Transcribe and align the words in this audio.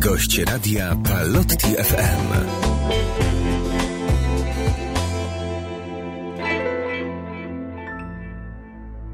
Gość 0.00 0.38
radia 0.38 0.96
Palotti 1.04 1.66
FM. 1.66 2.32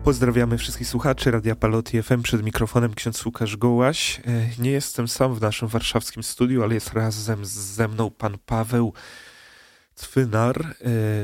Pozdrawiamy 0.05 0.59
wszystkich 0.59 0.89
słuchaczy 0.89 1.31
Radia 1.31 1.57
Palotti 1.57 2.03
FM. 2.03 2.23
Przed 2.23 2.43
mikrofonem 2.43 2.95
ksiądz 2.95 3.27
Łukasz 3.27 3.57
Gołaś. 3.57 4.21
E, 4.21 4.23
nie 4.63 4.71
jestem 4.71 5.09
sam 5.09 5.35
w 5.35 5.41
naszym 5.41 5.69
warszawskim 5.69 6.23
studiu, 6.23 6.63
ale 6.63 6.75
jest 6.75 6.93
razem 6.93 7.47
ze 7.47 7.89
mną 7.89 8.11
pan 8.11 8.39
Paweł 8.47 8.93
Cwynar, 9.95 10.61
e, 10.61 10.75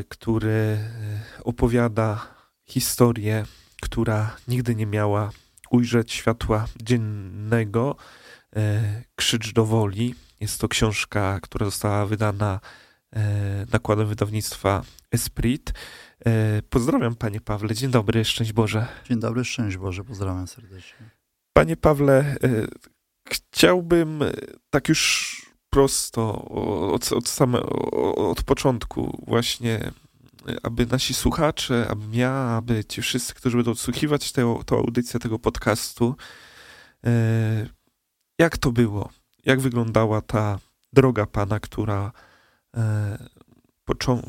który 0.09 0.51
e, 0.51 0.81
opowiada 1.45 2.27
historię, 2.65 3.45
która 3.83 4.37
nigdy 4.49 4.75
nie 4.75 4.87
miała 4.87 5.31
ujrzeć 5.71 6.13
światła 6.13 6.67
dziennego. 6.83 7.97
Krzycz 9.15 9.53
do 9.53 9.65
woli. 9.65 10.15
Jest 10.41 10.61
to 10.61 10.69
książka, 10.69 11.41
która 11.43 11.67
została 11.67 12.07
wydana 12.07 12.61
nakładem 13.73 14.07
wydawnictwa 14.07 14.83
Esprit. 15.11 15.73
E, 16.27 16.63
pozdrawiam 16.71 17.15
Panie 17.15 17.41
Pawle, 17.41 17.75
dzień 17.75 17.91
dobry, 17.91 18.25
szczęść 18.25 18.53
Boże. 18.53 18.87
Dzień 19.09 19.21
dobry, 19.21 19.45
szczęść 19.45 19.77
Boże, 19.77 20.05
pozdrawiam 20.05 20.47
serdecznie. 20.47 21.11
Panie 21.53 21.77
Pawle, 21.77 22.37
e, 22.45 22.67
chciałbym 23.29 24.23
e, 24.23 24.33
tak 24.71 24.89
już 24.89 25.53
prosto, 25.71 26.45
od, 26.93 27.13
od, 27.13 27.29
same, 27.29 27.63
od 28.17 28.43
początku 28.43 29.25
właśnie, 29.27 29.91
aby 30.63 30.87
nasi 30.87 31.15
słuchacze, 31.15 31.87
aby 31.91 32.17
ja, 32.17 32.33
aby 32.33 32.85
ci 32.85 33.03
wszyscy, 33.03 33.35
którzy 33.35 33.57
będą 33.57 33.71
odsłuchiwać 33.71 34.33
tę, 34.33 34.59
tę 34.67 34.77
audycję, 34.77 35.21
tego 35.21 35.39
podcastu, 35.39 36.17
jak 38.43 38.59
to 38.59 38.73
było? 38.73 39.11
Jak 39.45 39.61
wyglądała 39.61 40.21
ta 40.21 40.59
droga 40.93 41.27
Pana, 41.27 41.61
która 41.61 42.13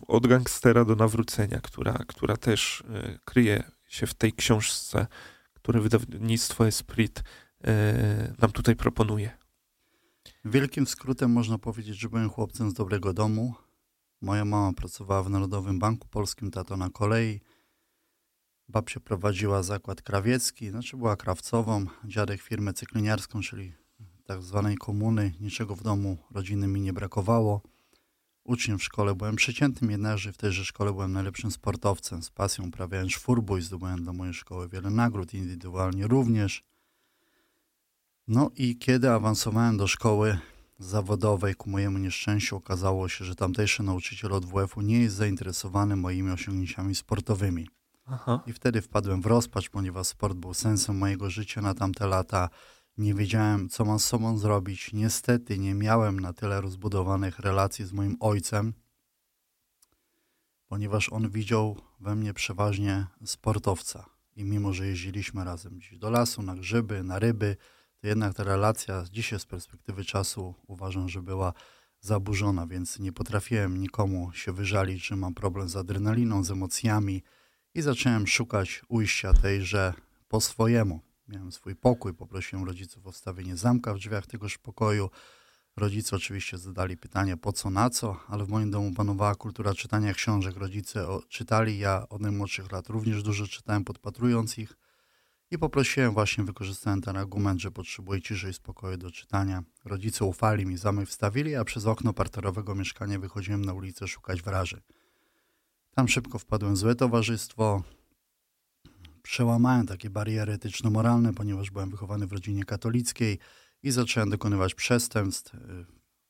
od 0.08 0.28
gangstera 0.28 0.86
do 0.86 0.96
nawrócenia, 0.96 1.62
która, 1.62 1.94
która 2.08 2.38
też 2.38 2.84
e, 2.90 3.20
kryje 3.26 3.64
się 3.88 4.08
w 4.08 4.14
tej 4.14 4.34
książce, 4.34 5.08
które 5.54 5.82
wydawnictwo 5.82 6.68
Esprit 6.68 7.24
e, 7.64 8.34
nam 8.40 8.52
tutaj 8.52 8.76
proponuje. 8.76 9.38
Wielkim 10.46 10.88
skrótem 10.88 11.32
można 11.32 11.58
powiedzieć, 11.58 12.00
że 12.00 12.10
byłem 12.10 12.30
chłopcem 12.30 12.70
z 12.70 12.74
dobrego 12.74 13.14
domu. 13.14 13.54
Moja 14.22 14.46
mama 14.46 14.74
pracowała 14.74 15.24
w 15.24 15.30
Narodowym 15.30 15.80
Banku 15.80 16.08
Polskim, 16.08 16.52
tato 16.52 16.78
na 16.78 16.90
kolei. 16.90 17.42
Babcia 18.70 19.00
prowadziła 19.00 19.64
zakład 19.64 20.02
krawiecki, 20.02 20.70
znaczy 20.70 20.98
była 20.98 21.16
krawcową, 21.16 21.86
dziadek 22.06 22.42
firmę 22.42 22.74
cykliniarską, 22.74 23.42
czyli 23.42 23.74
tak 24.24 24.42
zwanej 24.42 24.78
komuny. 24.78 25.34
Niczego 25.40 25.76
w 25.76 25.84
domu 25.84 26.18
rodziny 26.32 26.68
mi 26.68 26.82
nie 26.82 26.94
brakowało 26.94 27.62
uczniem 28.44 28.80
w 28.80 28.84
szkole, 28.84 29.16
byłem 29.16 29.36
przeciętnym 29.36 29.92
jednakże 29.92 30.34
w 30.34 30.38
tejże 30.38 30.66
szkole 30.66 30.92
byłem 30.94 31.14
najlepszym 31.14 31.52
sportowcem. 31.52 32.24
Z 32.24 32.30
pasją 32.30 32.68
uprawiałem 32.68 33.08
czwórbój, 33.08 33.62
zdobyłem 33.62 34.04
dla 34.04 34.14
mojej 34.14 34.34
szkoły 34.34 34.70
wiele 34.70 34.90
nagród, 34.90 35.34
indywidualnie 35.34 36.08
również. 36.08 36.64
No 38.28 38.52
i 38.56 38.78
kiedy 38.78 39.12
awansowałem 39.12 39.78
do 39.78 39.88
szkoły 39.88 40.38
zawodowej, 40.80 41.56
ku 41.56 41.70
mojemu 41.70 41.98
nieszczęściu 41.98 42.56
okazało 42.56 43.10
się, 43.10 43.26
że 43.26 43.36
tamtejszy 43.36 43.84
nauczyciel 43.84 44.34
od 44.34 44.46
WF-u 44.46 44.82
nie 44.82 45.02
jest 45.02 45.16
zainteresowany 45.16 45.96
moimi 45.96 46.32
osiągnięciami 46.32 46.96
sportowymi. 46.96 47.68
Aha. 48.06 48.44
I 48.48 48.54
wtedy 48.54 48.82
wpadłem 48.82 49.22
w 49.22 49.26
rozpacz, 49.26 49.70
ponieważ 49.70 50.08
sport 50.08 50.38
był 50.38 50.54
sensem 50.54 50.98
mojego 50.98 51.30
życia 51.30 51.62
na 51.62 51.74
tamte 51.74 52.08
lata. 52.08 52.50
Nie 52.98 53.14
wiedziałem, 53.14 53.70
co 53.70 53.86
mam 53.86 54.00
z 54.00 54.06
sobą 54.06 54.38
zrobić. 54.38 54.94
Niestety 54.94 55.60
nie 55.60 55.74
miałem 55.74 56.20
na 56.20 56.34
tyle 56.34 56.62
rozbudowanych 56.62 57.40
relacji 57.40 57.86
z 57.86 57.94
moim 57.94 58.18
ojcem, 58.20 58.74
ponieważ 60.68 61.10
on 61.10 61.30
widział 61.30 61.78
we 62.00 62.16
mnie 62.16 62.34
przeważnie 62.34 63.08
sportowca. 63.26 64.06
I 64.36 64.44
mimo, 64.44 64.74
że 64.74 64.88
jeździliśmy 64.88 65.44
razem 65.44 65.78
gdzieś 65.78 65.98
do 65.98 66.10
lasu, 66.10 66.42
na 66.42 66.56
grzyby, 66.56 67.04
na 67.04 67.20
ryby, 67.20 67.58
to 68.02 68.08
jednak 68.08 68.34
ta 68.34 68.44
relacja 68.44 69.04
dzisiaj 69.12 69.40
z 69.40 69.46
perspektywy 69.46 70.06
czasu 70.06 70.56
uważam, 70.68 71.10
że 71.10 71.22
była 71.22 71.54
zaburzona, 72.02 72.68
więc 72.68 73.00
nie 73.00 73.12
potrafiłem 73.12 73.78
nikomu 73.78 74.32
się 74.34 74.54
wyżalić, 74.54 75.06
że 75.06 75.16
mam 75.16 75.34
problem 75.34 75.70
z 75.70 75.76
adrenaliną, 75.76 76.44
z 76.44 76.52
emocjami 76.52 77.24
i 77.74 77.82
zacząłem 77.82 78.28
szukać 78.28 78.82
ujścia 78.88 79.34
tejże 79.34 79.94
po 80.28 80.42
swojemu. 80.42 81.13
Miałem 81.28 81.52
swój 81.52 81.76
pokój, 81.76 82.14
poprosiłem 82.14 82.66
rodziców 82.66 83.08
o 83.08 83.12
wstawienie 83.12 83.58
zamka 83.58 83.94
w 83.94 83.98
drzwiach 83.98 84.28
tegoż 84.28 84.58
pokoju. 84.58 85.10
Rodzice 85.78 86.16
oczywiście 86.16 86.58
zadali 86.58 86.98
pytanie 86.98 87.38
po 87.38 87.54
co, 87.54 87.70
na 87.70 87.90
co, 87.90 88.20
ale 88.28 88.46
w 88.46 88.50
moim 88.50 88.72
domu 88.72 88.92
panowała 88.92 89.36
kultura 89.36 89.74
czytania 89.74 90.14
książek. 90.14 90.58
Rodzice 90.58 91.08
czytali, 91.30 91.80
ja 91.80 92.10
od 92.10 92.22
najmłodszych 92.22 92.72
lat 92.72 92.88
również 92.88 93.24
dużo 93.24 93.48
czytałem, 93.48 93.84
podpatrując 93.84 94.58
ich 94.58 94.78
i 95.52 95.58
poprosiłem 95.58 96.14
właśnie, 96.14 96.44
wykorzystałem 96.44 97.02
ten 97.02 97.18
argument, 97.18 97.62
że 97.62 97.72
potrzebuję 97.72 98.22
ciszy 98.22 98.50
i 98.50 98.54
spokoju 98.54 98.98
do 98.98 99.12
czytania. 99.12 99.64
Rodzice 99.86 100.26
ufali 100.26 100.66
mi, 100.66 100.78
zamek 100.78 101.10
wstawili, 101.10 101.56
a 101.56 101.64
przez 101.64 101.86
okno 101.86 102.14
parterowego 102.14 102.76
mieszkania 102.76 103.20
wychodziłem 103.20 103.66
na 103.66 103.74
ulicę 103.74 104.08
szukać 104.08 104.42
wraży. 104.42 104.82
Tam 105.92 106.08
szybko 106.08 106.40
wpadłem 106.40 106.74
w 106.74 106.78
złe 106.78 106.96
towarzystwo, 106.96 107.84
przełamałem 109.24 109.88
takie 109.88 110.10
bariery 110.10 110.54
etyczno-moralne, 110.54 111.34
ponieważ 111.34 111.72
byłem 111.72 111.90
wychowany 111.90 112.28
w 112.28 112.32
rodzinie 112.32 112.64
katolickiej 112.64 113.40
i 113.84 113.92
zacząłem 113.92 114.30
dokonywać 114.30 114.76
przestępstw 114.76 115.54
y, 115.54 115.60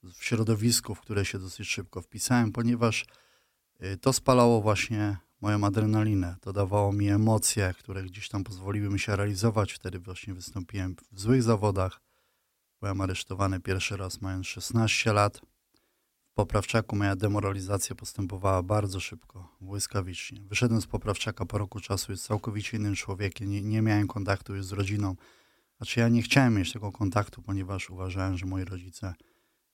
w 0.04 0.24
środowisku, 0.24 0.96
w 0.96 1.02
które 1.02 1.26
się 1.26 1.40
dosyć 1.40 1.68
szybko 1.68 2.02
wpisałem, 2.02 2.52
ponieważ 2.52 3.06
y, 3.84 3.98
to 3.98 4.14
spalało 4.14 4.62
właśnie 4.62 5.18
moją 5.42 5.64
adrenalinę. 5.64 6.36
To 6.42 6.54
dawało 6.54 6.94
mi 6.94 7.10
emocje, 7.10 7.74
które 7.80 8.04
gdzieś 8.04 8.30
tam 8.30 8.44
pozwoliły 8.44 8.90
mi 8.90 9.00
się 9.00 9.16
realizować. 9.16 9.74
Wtedy 9.74 10.00
właśnie 10.00 10.34
wystąpiłem 10.34 10.96
w 11.12 11.20
złych 11.20 11.44
zawodach. 11.44 12.02
Byłem 12.82 13.02
aresztowany 13.02 13.60
pierwszy 13.60 13.98
raz 13.98 14.22
mając 14.22 14.48
16 14.48 15.14
lat 15.14 15.42
poprawczaku 16.34 16.96
moja 16.96 17.16
demoralizacja 17.16 17.96
postępowała 17.96 18.64
bardzo 18.64 19.00
szybko, 19.00 19.58
błyskawicznie. 19.62 20.42
Wyszedłem 20.42 20.82
z 20.82 20.88
poprawczaka 20.88 21.46
po 21.46 21.58
roku 21.58 21.80
czasu, 21.80 22.12
jest 22.12 22.26
całkowicie 22.26 22.78
innym 22.78 22.96
człowiekiem, 22.96 23.50
nie, 23.50 23.62
nie 23.62 23.82
miałem 23.82 24.08
kontaktu 24.08 24.56
już 24.56 24.66
z 24.66 24.72
rodziną. 24.72 25.16
Znaczy 25.78 26.00
ja 26.00 26.10
nie 26.10 26.22
chciałem 26.22 26.56
mieć 26.56 26.74
tego 26.74 26.92
kontaktu, 26.92 27.42
ponieważ 27.42 27.90
uważałem, 27.90 28.38
że 28.38 28.46
moi 28.46 28.66
rodzice 28.66 29.14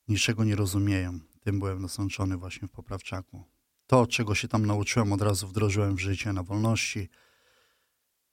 niczego 0.08 0.44
nie 0.44 0.56
rozumieją. 0.56 1.20
Tym 1.40 1.60
byłem 1.60 1.82
nasączony 1.82 2.38
właśnie 2.38 2.68
w 2.68 2.72
poprawczaku. 2.72 3.44
To, 3.88 4.08
czego 4.08 4.36
się 4.36 4.48
tam 4.48 4.66
nauczyłem, 4.66 5.14
od 5.14 5.22
razu 5.22 5.48
wdrożyłem 5.48 5.96
w 5.96 6.00
życie 6.00 6.34
na 6.34 6.44
wolności, 6.44 7.10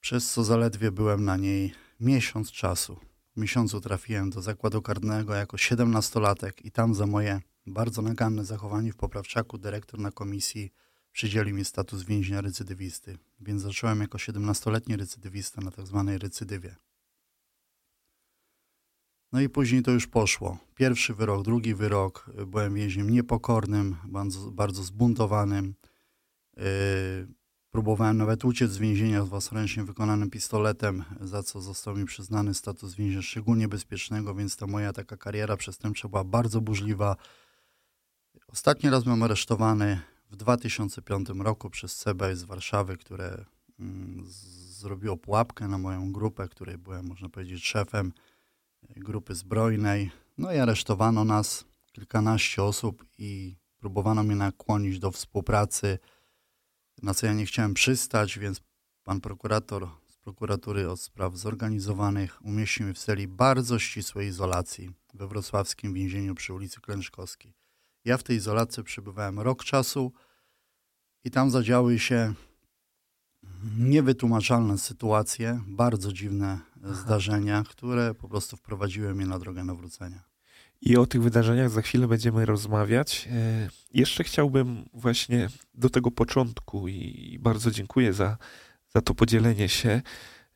przez 0.01 0.33
co 0.33 0.45
zaledwie 0.45 0.93
byłem 0.93 1.25
na 1.25 1.37
niej 1.37 1.75
miesiąc 2.01 2.53
czasu. 2.53 3.01
W 3.37 3.41
miesiącu 3.41 3.81
trafiłem 3.81 4.31
do 4.31 4.43
zakładu 4.43 4.83
karnego 4.83 5.35
jako 5.35 5.59
siedemnastolatek 5.59 6.65
i 6.65 6.71
tam 6.71 6.95
za 6.95 7.07
moje 7.07 7.41
bardzo 7.67 8.03
naganne 8.03 8.45
zachowanie 8.45 8.93
w 8.93 8.97
poprawczaku 8.97 9.59
dyrektor 9.59 10.01
na 10.01 10.11
komisji 10.11 10.73
przydzielił 11.13 11.57
mi 11.57 11.65
status 11.65 12.03
więźnia 12.03 12.41
recydywisty, 12.41 13.19
więc 13.41 13.63
zacząłem 13.63 14.01
jako 14.01 14.19
17-letni 14.19 14.97
recydywista 14.97 15.61
na 15.61 15.71
tak 15.71 15.87
zwanej 15.87 16.19
recydywie. 16.19 16.77
No 19.33 19.41
i 19.41 19.49
później 19.49 19.83
to 19.83 19.91
już 19.91 20.07
poszło. 20.07 20.59
Pierwszy 20.75 21.15
wyrok, 21.15 21.45
drugi 21.45 21.75
wyrok. 21.75 22.31
Byłem 22.47 22.75
więźniem 22.75 23.11
niepokornym, 23.11 23.97
bardzo, 24.05 24.51
bardzo 24.51 24.83
zbuntowanym. 24.83 25.75
Yy, 26.57 26.65
próbowałem 27.71 28.17
nawet 28.17 28.45
uciec 28.45 28.71
z 28.71 28.79
więzienia 28.79 29.25
z 29.25 29.29
własnoręcznie 29.29 29.85
wykonanym 29.85 30.31
pistoletem, 30.31 31.05
za 31.21 31.43
co 31.43 31.61
został 31.61 31.97
mi 31.97 32.05
przyznany 32.05 32.55
status 32.55 32.95
więźnia 32.95 33.23
szczególnie 33.23 33.69
bezpiecznego, 33.69 34.35
więc 34.35 34.57
ta 34.57 34.67
moja 34.67 34.93
taka 34.93 35.17
kariera 35.17 35.57
przestępcza 35.57 36.09
była 36.09 36.25
bardzo 36.25 36.61
burzliwa. 36.61 37.17
Ostatni 38.49 38.91
raz 38.91 39.05
byłem 39.05 39.23
aresztowany 39.23 40.01
w 40.31 40.37
2005 40.37 41.29
roku 41.39 41.71
przez 41.71 41.97
CBS 41.97 42.39
z 42.39 42.45
Warszawy, 42.45 42.97
które 42.97 43.45
mm, 43.81 44.25
zrobiło 44.69 45.17
pułapkę 45.17 45.69
na 45.69 45.79
moją 45.79 46.13
grupę, 46.13 46.49
której 46.49 46.79
byłem, 46.79 47.07
można 47.07 47.29
powiedzieć, 47.29 47.65
szefem 47.65 48.13
e, 48.89 49.01
grupy 49.01 49.35
zbrojnej. 49.35 50.11
No 50.39 50.53
i 50.53 50.59
aresztowano 50.59 51.25
nas, 51.25 51.65
kilkanaście 51.93 52.63
osób 52.63 53.05
i 53.19 53.57
próbowano 53.79 54.23
mnie 54.23 54.37
nakłonić 54.37 54.99
do 54.99 55.11
współpracy, 55.11 55.99
na 57.03 57.15
co 57.15 57.27
ja 57.27 57.33
nie 57.33 57.47
chciałem 57.47 57.75
przystać, 57.75 58.39
więc 58.39 58.61
pan 59.05 59.21
prokurator 59.21 59.89
z 60.09 60.17
prokuratury 60.17 60.91
od 60.91 61.01
spraw 61.01 61.37
zorganizowanych 61.37 62.45
umieścił 62.45 62.85
mnie 62.87 62.95
w 62.95 62.99
celi 62.99 63.29
bardzo 63.29 63.79
ścisłej 63.79 64.29
izolacji 64.29 64.91
we 65.15 65.29
wrocławskim 65.29 65.95
więzieniu 65.95 66.35
przy 66.35 66.53
ulicy 66.53 66.81
Klęczkowskiej. 66.81 67.66
Ja 68.07 68.17
w 68.17 68.23
tej 68.23 68.37
izolacji 68.37 68.83
przebywałem 68.83 69.41
rok 69.41 69.65
czasu 69.65 70.13
i 71.25 71.31
tam 71.31 71.51
zadziały 71.51 71.99
się 71.99 72.35
niewytłumaczalne 73.79 74.79
sytuacje, 74.79 75.61
bardzo 75.67 76.13
dziwne 76.13 76.59
Aha. 76.85 76.95
zdarzenia, 76.95 77.63
które 77.69 78.15
po 78.15 78.29
prostu 78.29 78.57
wprowadziły 78.57 79.15
mnie 79.15 79.27
na 79.27 79.39
drogę 79.39 79.65
nawrócenia. 79.65 80.23
I 80.81 80.97
o 80.97 81.07
tych 81.07 81.23
wydarzeniach 81.23 81.71
za 81.71 81.83
chwilę 81.83 82.09
będziemy 82.09 82.47
rozmawiać. 82.47 83.29
E, 83.33 83.69
jeszcze 83.95 84.25
chciałbym 84.25 84.89
właśnie 84.93 85.49
do 85.75 85.91
tego 85.91 86.11
początku 86.11 86.89
i 86.89 87.39
bardzo 87.41 87.71
dziękuję 87.71 88.13
za, 88.13 88.37
za 88.89 89.01
to 89.01 89.15
podzielenie 89.15 89.69
się. 89.69 90.03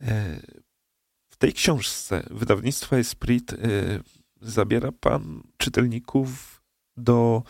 E, 0.00 0.40
w 1.28 1.36
tej 1.36 1.52
książce 1.52 2.26
wydawnictwa 2.30 2.96
Esprit 2.96 3.52
e, 3.52 3.56
zabiera 4.40 4.92
Pan 4.92 5.42
czytelników 5.56 6.59
do 7.00 7.42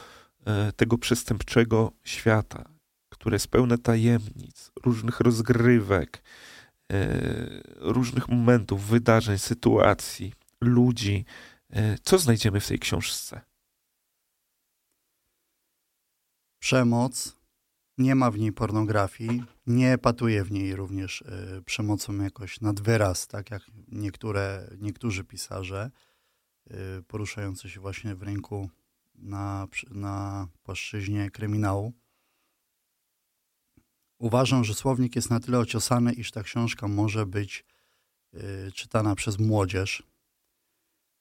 tego 0.76 0.98
przestępczego 0.98 1.92
świata, 2.04 2.64
które 3.08 3.34
jest 3.34 3.48
pełne 3.48 3.78
tajemnic, 3.78 4.72
różnych 4.84 5.20
rozgrywek, 5.20 6.22
różnych 7.76 8.28
momentów, 8.28 8.86
wydarzeń, 8.86 9.38
sytuacji, 9.38 10.32
ludzi 10.60 11.24
E, 11.72 11.98
co 12.02 12.18
znajdziemy 12.18 12.60
w 12.60 12.68
tej 12.68 12.78
książce? 12.78 13.40
Przemoc. 16.58 17.36
Nie 17.98 18.14
ma 18.14 18.30
w 18.30 18.38
niej 18.38 18.52
pornografii. 18.52 19.44
Nie 19.66 19.98
patuje 19.98 20.44
w 20.44 20.52
niej 20.52 20.76
również 20.76 21.24
przemocą 21.64 22.22
jakoś 22.22 22.60
nad 22.60 22.80
wyraz, 22.80 23.26
tak 23.26 23.50
jak 23.50 23.62
niektóre, 23.88 24.70
niektórzy 24.78 25.24
pisarze 25.24 25.90
poruszający 27.06 27.70
się 27.70 27.80
właśnie 27.80 28.14
w 28.14 28.22
rynku 28.22 28.70
na, 29.20 29.68
na 29.90 30.48
płaszczyźnie 30.62 31.30
kryminału. 31.30 31.92
Uważam, 34.18 34.64
że 34.64 34.74
słownik 34.74 35.16
jest 35.16 35.30
na 35.30 35.40
tyle 35.40 35.58
ociosany, 35.58 36.12
iż 36.12 36.30
ta 36.30 36.42
książka 36.42 36.88
może 36.88 37.26
być 37.26 37.64
y, 38.34 38.72
czytana 38.72 39.14
przez 39.14 39.38
młodzież, 39.38 40.10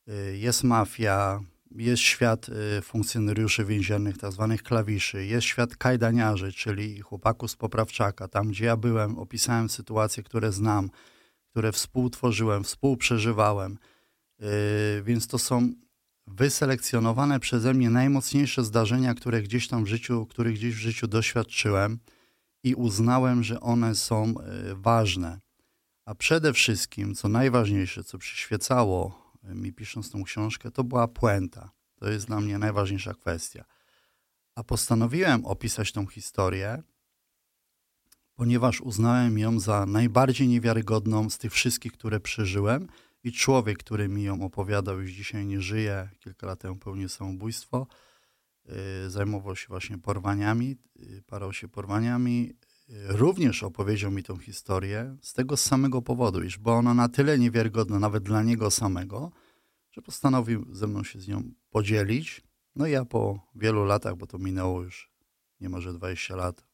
Y, 0.10 0.38
jest 0.38 0.63
mafia, 0.63 1.40
jest 1.72 2.01
świat 2.04 2.50
y, 2.50 2.81
funkcjonariuszy 2.81 3.66
więziennych, 3.66 4.18
tak 4.18 4.31
zwanych 4.31 4.63
klawiszy, 4.63 5.25
jest 5.25 5.48
świat 5.48 5.75
kajdaniarzy, 5.75 6.54
czyli 6.54 7.00
chłopaków 7.02 7.52
z 7.52 7.56
Poprawczaka. 7.56 8.28
Tam, 8.28 8.48
gdzie 8.48 8.66
ja 8.66 8.78
byłem, 8.78 9.18
opisałem 9.18 9.69
sytuacje, 9.69 10.24
które 10.24 10.52
znam, 10.52 10.90
które 11.52 11.72
współtworzyłem, 11.72 12.63
współprzeżywałem. 12.63 13.78
Y, 14.42 15.04
więc 15.04 15.28
to 15.28 15.38
są 15.38 15.74
wyselekcjonowane 16.30 17.40
przeze 17.40 17.74
mnie 17.74 17.90
najmocniejsze 17.90 18.64
zdarzenia, 18.64 19.14
które 19.14 19.42
gdzieś 19.42 19.68
tam 19.68 19.84
w 19.84 19.88
życiu, 19.88 20.26
których 20.26 20.54
gdzieś 20.54 20.76
w 20.76 20.80
życiu 20.80 21.08
doświadczyłem 21.08 22.00
i 22.64 22.76
uznałem, 22.76 23.44
że 23.44 23.60
one 23.60 23.96
są 23.96 24.34
ważne. 24.74 25.40
A 26.06 26.16
przede 26.16 26.54
wszystkim, 26.54 27.16
co 27.16 27.30
najważniejsze, 27.30 28.04
co 28.04 28.18
przyświecało 28.18 29.31
mi 29.44 29.74
pisząc 29.74 30.12
tą 30.12 30.24
książkę, 30.24 30.72
to 30.72 30.84
była 30.84 31.08
puenta. 31.08 31.72
To 31.96 32.10
jest 32.10 32.28
dla 32.28 32.40
mnie 32.40 32.58
najważniejsza 32.58 33.14
kwestia. 33.14 33.66
A 34.56 34.64
postanowiłem 34.64 35.46
opisać 35.46 35.92
tą 35.92 36.08
historię, 36.08 36.84
ponieważ 38.36 38.81
uznałem 38.81 39.38
ją 39.38 39.60
za 39.60 39.86
najbardziej 39.86 40.48
niewiarygodną 40.48 41.30
z 41.30 41.38
tych 41.38 41.54
wszystkich, 41.54 41.92
które 41.92 42.20
przeżyłem. 42.20 42.88
I 43.24 43.31
człowiek, 43.31 43.77
który 43.77 44.07
mi 44.07 44.24
ją 44.24 44.42
opowiadał, 44.42 45.01
już 45.01 45.12
dzisiaj 45.12 45.45
nie 45.45 45.62
żyje, 45.62 46.10
kilka 46.19 46.48
lat 46.48 46.60
temu 46.60 46.75
pełnił 46.75 47.10
samobójstwo, 47.10 47.88
yy, 48.66 48.74
zajmował 49.10 49.56
się 49.56 49.68
właśnie 49.68 49.98
porwaniami, 49.98 50.77
yy, 50.95 51.21
parał 51.21 51.54
się 51.54 51.68
porwaniami, 51.68 52.54
również 52.89 53.63
opowiedział 53.63 54.12
mi 54.12 54.24
tą 54.24 54.38
historię 54.38 55.18
z 55.21 55.33
tego 55.33 55.57
samego 55.57 56.01
powodu, 56.01 56.44
iż 56.44 56.57
była 56.57 56.75
ona 56.75 56.94
na 56.94 57.10
tyle 57.10 57.39
niewiarygodna 57.39 58.00
nawet 58.00 58.24
dla 58.24 58.44
niego 58.44 58.71
samego, 58.71 59.31
że 59.92 60.01
postanowił 60.01 60.66
ze 60.71 60.88
mną 60.88 61.04
się 61.04 61.19
z 61.19 61.27
nią 61.27 61.51
podzielić. 61.69 62.42
No 62.75 62.88
i 62.88 62.92
ja 62.92 63.06
po 63.06 63.39
wielu 63.56 63.86
latach, 63.86 64.16
bo 64.16 64.27
to 64.27 64.38
minęło 64.38 64.83
już 64.83 65.12
niemalże 65.62 65.94
20 65.94 66.36
lat, 66.36 66.66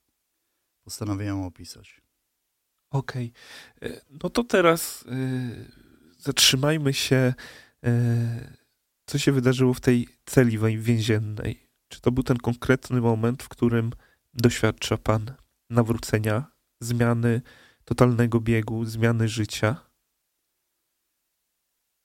postanowiłem 0.83 1.41
opisać. 1.41 2.01
Okej. 2.89 3.31
Okay. 3.77 4.01
No 4.23 4.29
to 4.29 4.43
teraz 4.43 5.01
y, 5.01 5.71
zatrzymajmy 6.25 6.93
się, 6.93 7.33
y, 7.85 8.57
co 9.05 9.17
się 9.17 9.31
wydarzyło 9.31 9.73
w 9.73 9.79
tej 9.79 10.07
celi 10.25 10.57
więziennej. 10.77 11.67
Czy 11.87 12.01
to 12.01 12.11
był 12.11 12.23
ten 12.23 12.37
konkretny 12.37 13.01
moment, 13.01 13.43
w 13.43 13.49
którym 13.49 13.91
doświadcza 14.33 14.97
pan 14.97 15.31
nawrócenia, 15.69 16.45
zmiany 16.79 17.41
totalnego 17.85 18.39
biegu, 18.39 18.85
zmiany 18.85 19.27
życia? 19.27 19.75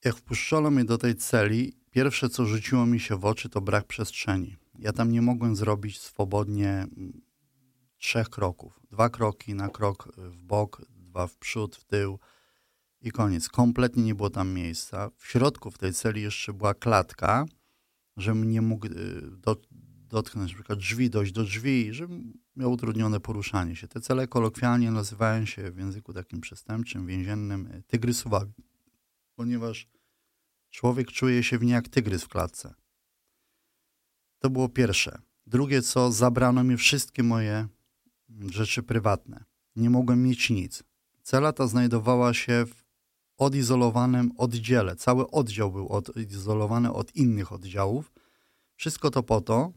Jak 0.05 0.17
wpuszczono 0.17 0.71
mnie 0.71 0.85
do 0.85 0.99
tej 0.99 1.15
celi, 1.15 1.73
pierwsze 1.91 2.29
co 2.29 2.47
rzuciło 2.47 2.87
mi 2.87 3.01
się 3.01 3.17
w 3.17 3.25
oczy 3.25 3.49
to 3.49 3.61
brak 3.61 3.87
przestrzeni. 3.87 4.57
Ja 4.79 4.93
tam 4.93 5.13
nie 5.13 5.23
mogłem 5.23 5.57
zrobić 5.57 6.01
swobodnie 6.01 6.69
mm, 6.69 7.21
trzech 7.99 8.31
kroków. 8.31 8.81
Dwa 8.91 9.09
kroki 9.09 9.55
na 9.55 9.69
krok 9.69 10.13
w 10.17 10.37
bok, 10.37 10.83
dwa 10.89 11.27
w 11.27 11.37
przód, 11.37 11.77
w 11.77 11.85
tył 11.85 12.19
i 13.01 13.11
koniec. 13.11 13.49
Kompletnie 13.49 14.03
nie 14.03 14.15
było 14.15 14.31
tam 14.31 14.53
miejsca. 14.53 15.11
W 15.17 15.27
środku 15.27 15.71
w 15.71 15.79
tej 15.79 15.93
celi 15.93 16.23
jeszcze 16.23 16.53
była 16.53 16.75
klatka, 16.75 17.47
żebym 18.17 18.51
nie 18.51 18.63
mógł 18.63 18.87
y, 18.87 18.91
do, 19.31 19.57
dotknąć 20.11 20.55
przykład 20.55 20.79
drzwi, 20.79 21.11
dojść 21.11 21.33
do 21.33 21.45
drzwi, 21.45 21.95
żebym 21.95 22.33
miał 22.57 22.73
utrudnione 22.73 23.21
poruszanie 23.21 23.77
się. 23.77 23.89
Te 23.89 24.01
cele 24.01 24.29
kolokwialnie 24.29 24.91
nazywają 24.91 25.47
się 25.47 25.71
w 25.71 25.79
języku 25.79 26.13
takim 26.13 26.41
przestępczym, 26.41 27.07
więziennym 27.07 27.69
e, 27.73 27.83
tygrysowami, 27.83 28.53
ponieważ 29.35 29.89
człowiek 30.71 31.13
czuje 31.13 31.43
się 31.43 31.59
w 31.59 31.65
nie 31.65 31.73
jak 31.73 31.89
tygrys 31.89 32.25
w 32.25 32.29
klatce. 32.29 32.75
To 34.39 34.51
było 34.51 34.69
pierwsze. 34.69 35.19
Drugie, 35.47 35.83
co 35.83 36.13
zabrano 36.13 36.65
mi 36.65 36.77
wszystkie 36.77 37.23
moje 37.23 37.69
mm, 38.31 38.53
rzeczy 38.53 38.83
prywatne. 38.83 39.45
Nie 39.77 39.91
mogłem 39.91 40.23
mieć 40.23 40.51
nic. 40.51 40.83
Cela 41.23 41.53
ta 41.53 41.67
znajdowała 41.67 42.35
się 42.35 42.65
w 42.67 42.80
odizolowanym 43.41 44.33
oddziale. 44.37 44.97
Cały 44.97 45.31
oddział 45.31 45.73
był 45.73 45.89
odizolowany 45.89 46.93
od 46.93 47.17
innych 47.17 47.53
oddziałów. 47.53 48.13
Wszystko 48.77 49.11
to 49.11 49.23
po 49.23 49.41
to, 49.41 49.73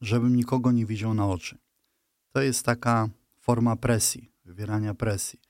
żebym 0.00 0.36
nikogo 0.36 0.72
nie 0.72 0.86
widział 0.86 1.14
na 1.14 1.28
oczy. 1.28 1.58
To 2.32 2.42
jest 2.42 2.64
taka 2.64 3.08
forma 3.38 3.76
presji, 3.76 4.32
wywierania 4.44 4.94
presji. 4.94 5.40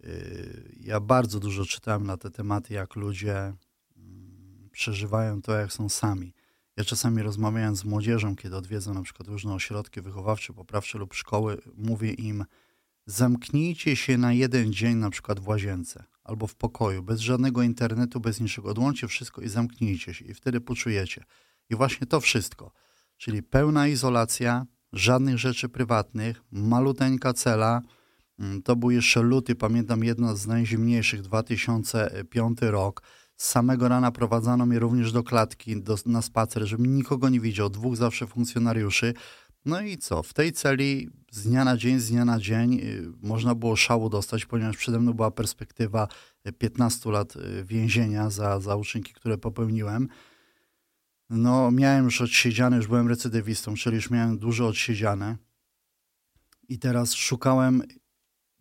Yy, 0.00 0.74
ja 0.80 1.00
bardzo 1.00 1.40
dużo 1.40 1.64
czytałem 1.64 2.06
na 2.06 2.16
te 2.16 2.30
tematy, 2.30 2.74
jak 2.74 2.96
ludzie 2.96 3.36
mm, 3.96 4.68
przeżywają 4.72 5.42
to, 5.42 5.52
jak 5.52 5.72
są 5.72 5.88
sami. 5.88 6.32
Ja 6.76 6.84
czasami 6.84 7.22
rozmawiając 7.22 7.78
z 7.78 7.84
młodzieżą, 7.84 8.36
kiedy 8.36 8.56
odwiedzam 8.56 8.94
na 8.94 9.02
przykład 9.02 9.28
różne 9.28 9.54
ośrodki 9.54 10.00
wychowawcze, 10.00 10.52
poprawcze 10.52 10.98
lub 10.98 11.14
szkoły, 11.14 11.58
mówię 11.76 12.12
im, 12.12 12.44
zamknijcie 13.06 13.96
się 13.96 14.18
na 14.18 14.32
jeden 14.32 14.72
dzień 14.72 14.96
na 14.96 15.10
przykład 15.10 15.40
w 15.40 15.48
łazience 15.48 16.04
albo 16.24 16.46
w 16.46 16.54
pokoju, 16.54 17.02
bez 17.02 17.20
żadnego 17.20 17.62
internetu, 17.62 18.20
bez 18.20 18.40
niczego. 18.40 18.70
Odłączcie 18.70 19.08
wszystko 19.08 19.42
i 19.42 19.48
zamknijcie 19.48 20.14
się 20.14 20.24
i 20.24 20.34
wtedy 20.34 20.60
poczujecie. 20.60 21.24
I 21.70 21.76
właśnie 21.76 22.06
to 22.06 22.20
wszystko– 22.20 22.72
czyli 23.16 23.42
pełna 23.42 23.88
izolacja, 23.88 24.66
żadnych 24.92 25.38
rzeczy 25.38 25.68
prywatnych, 25.68 26.42
maluteńka 26.52 27.32
cela. 27.32 27.82
Mm, 28.38 28.62
to 28.62 28.76
był 28.76 28.90
jeszcze 28.90 29.22
luty, 29.22 29.54
pamiętam 29.54 30.04
jedno 30.04 30.36
z 30.36 30.46
najzimniejszych, 30.46 31.22
2005 31.22 32.58
rok. 32.60 33.02
Z 33.36 33.48
samego 33.48 33.88
rana 33.88 34.12
prowadzano 34.12 34.66
mnie 34.66 34.78
również 34.78 35.12
do 35.12 35.22
klatki, 35.22 35.82
do, 35.82 35.96
na 36.06 36.22
spacer, 36.22 36.66
żebym 36.66 36.96
nikogo 36.96 37.28
nie 37.28 37.40
widział, 37.40 37.70
dwóch 37.70 37.96
zawsze 37.96 38.26
funkcjonariuszy. 38.26 39.14
No 39.66 39.80
i 39.80 39.98
co? 39.98 40.22
W 40.22 40.32
tej 40.32 40.52
celi 40.52 41.10
z 41.30 41.42
dnia 41.42 41.64
na 41.64 41.76
dzień, 41.76 42.00
z 42.00 42.10
dnia 42.10 42.24
na 42.24 42.40
dzień 42.40 42.74
y, 42.74 43.12
można 43.22 43.54
było 43.54 43.76
szału 43.76 44.08
dostać, 44.08 44.46
ponieważ 44.46 44.76
przede 44.76 45.00
mną 45.00 45.12
była 45.12 45.30
perspektywa 45.30 46.08
15 46.58 47.10
lat 47.10 47.36
y, 47.36 47.64
więzienia 47.64 48.30
za, 48.30 48.60
za 48.60 48.76
uczynki, 48.76 49.12
które 49.12 49.38
popełniłem. 49.38 50.08
No, 51.30 51.70
miałem 51.70 52.04
już 52.04 52.20
odsiedziane, 52.20 52.76
już 52.76 52.86
byłem 52.86 53.08
recydywistą, 53.08 53.74
czyli 53.74 53.96
już 53.96 54.10
miałem 54.10 54.38
dużo 54.38 54.66
odsiedziane. 54.66 55.36
I 56.68 56.78
teraz 56.78 57.14
szukałem 57.14 57.82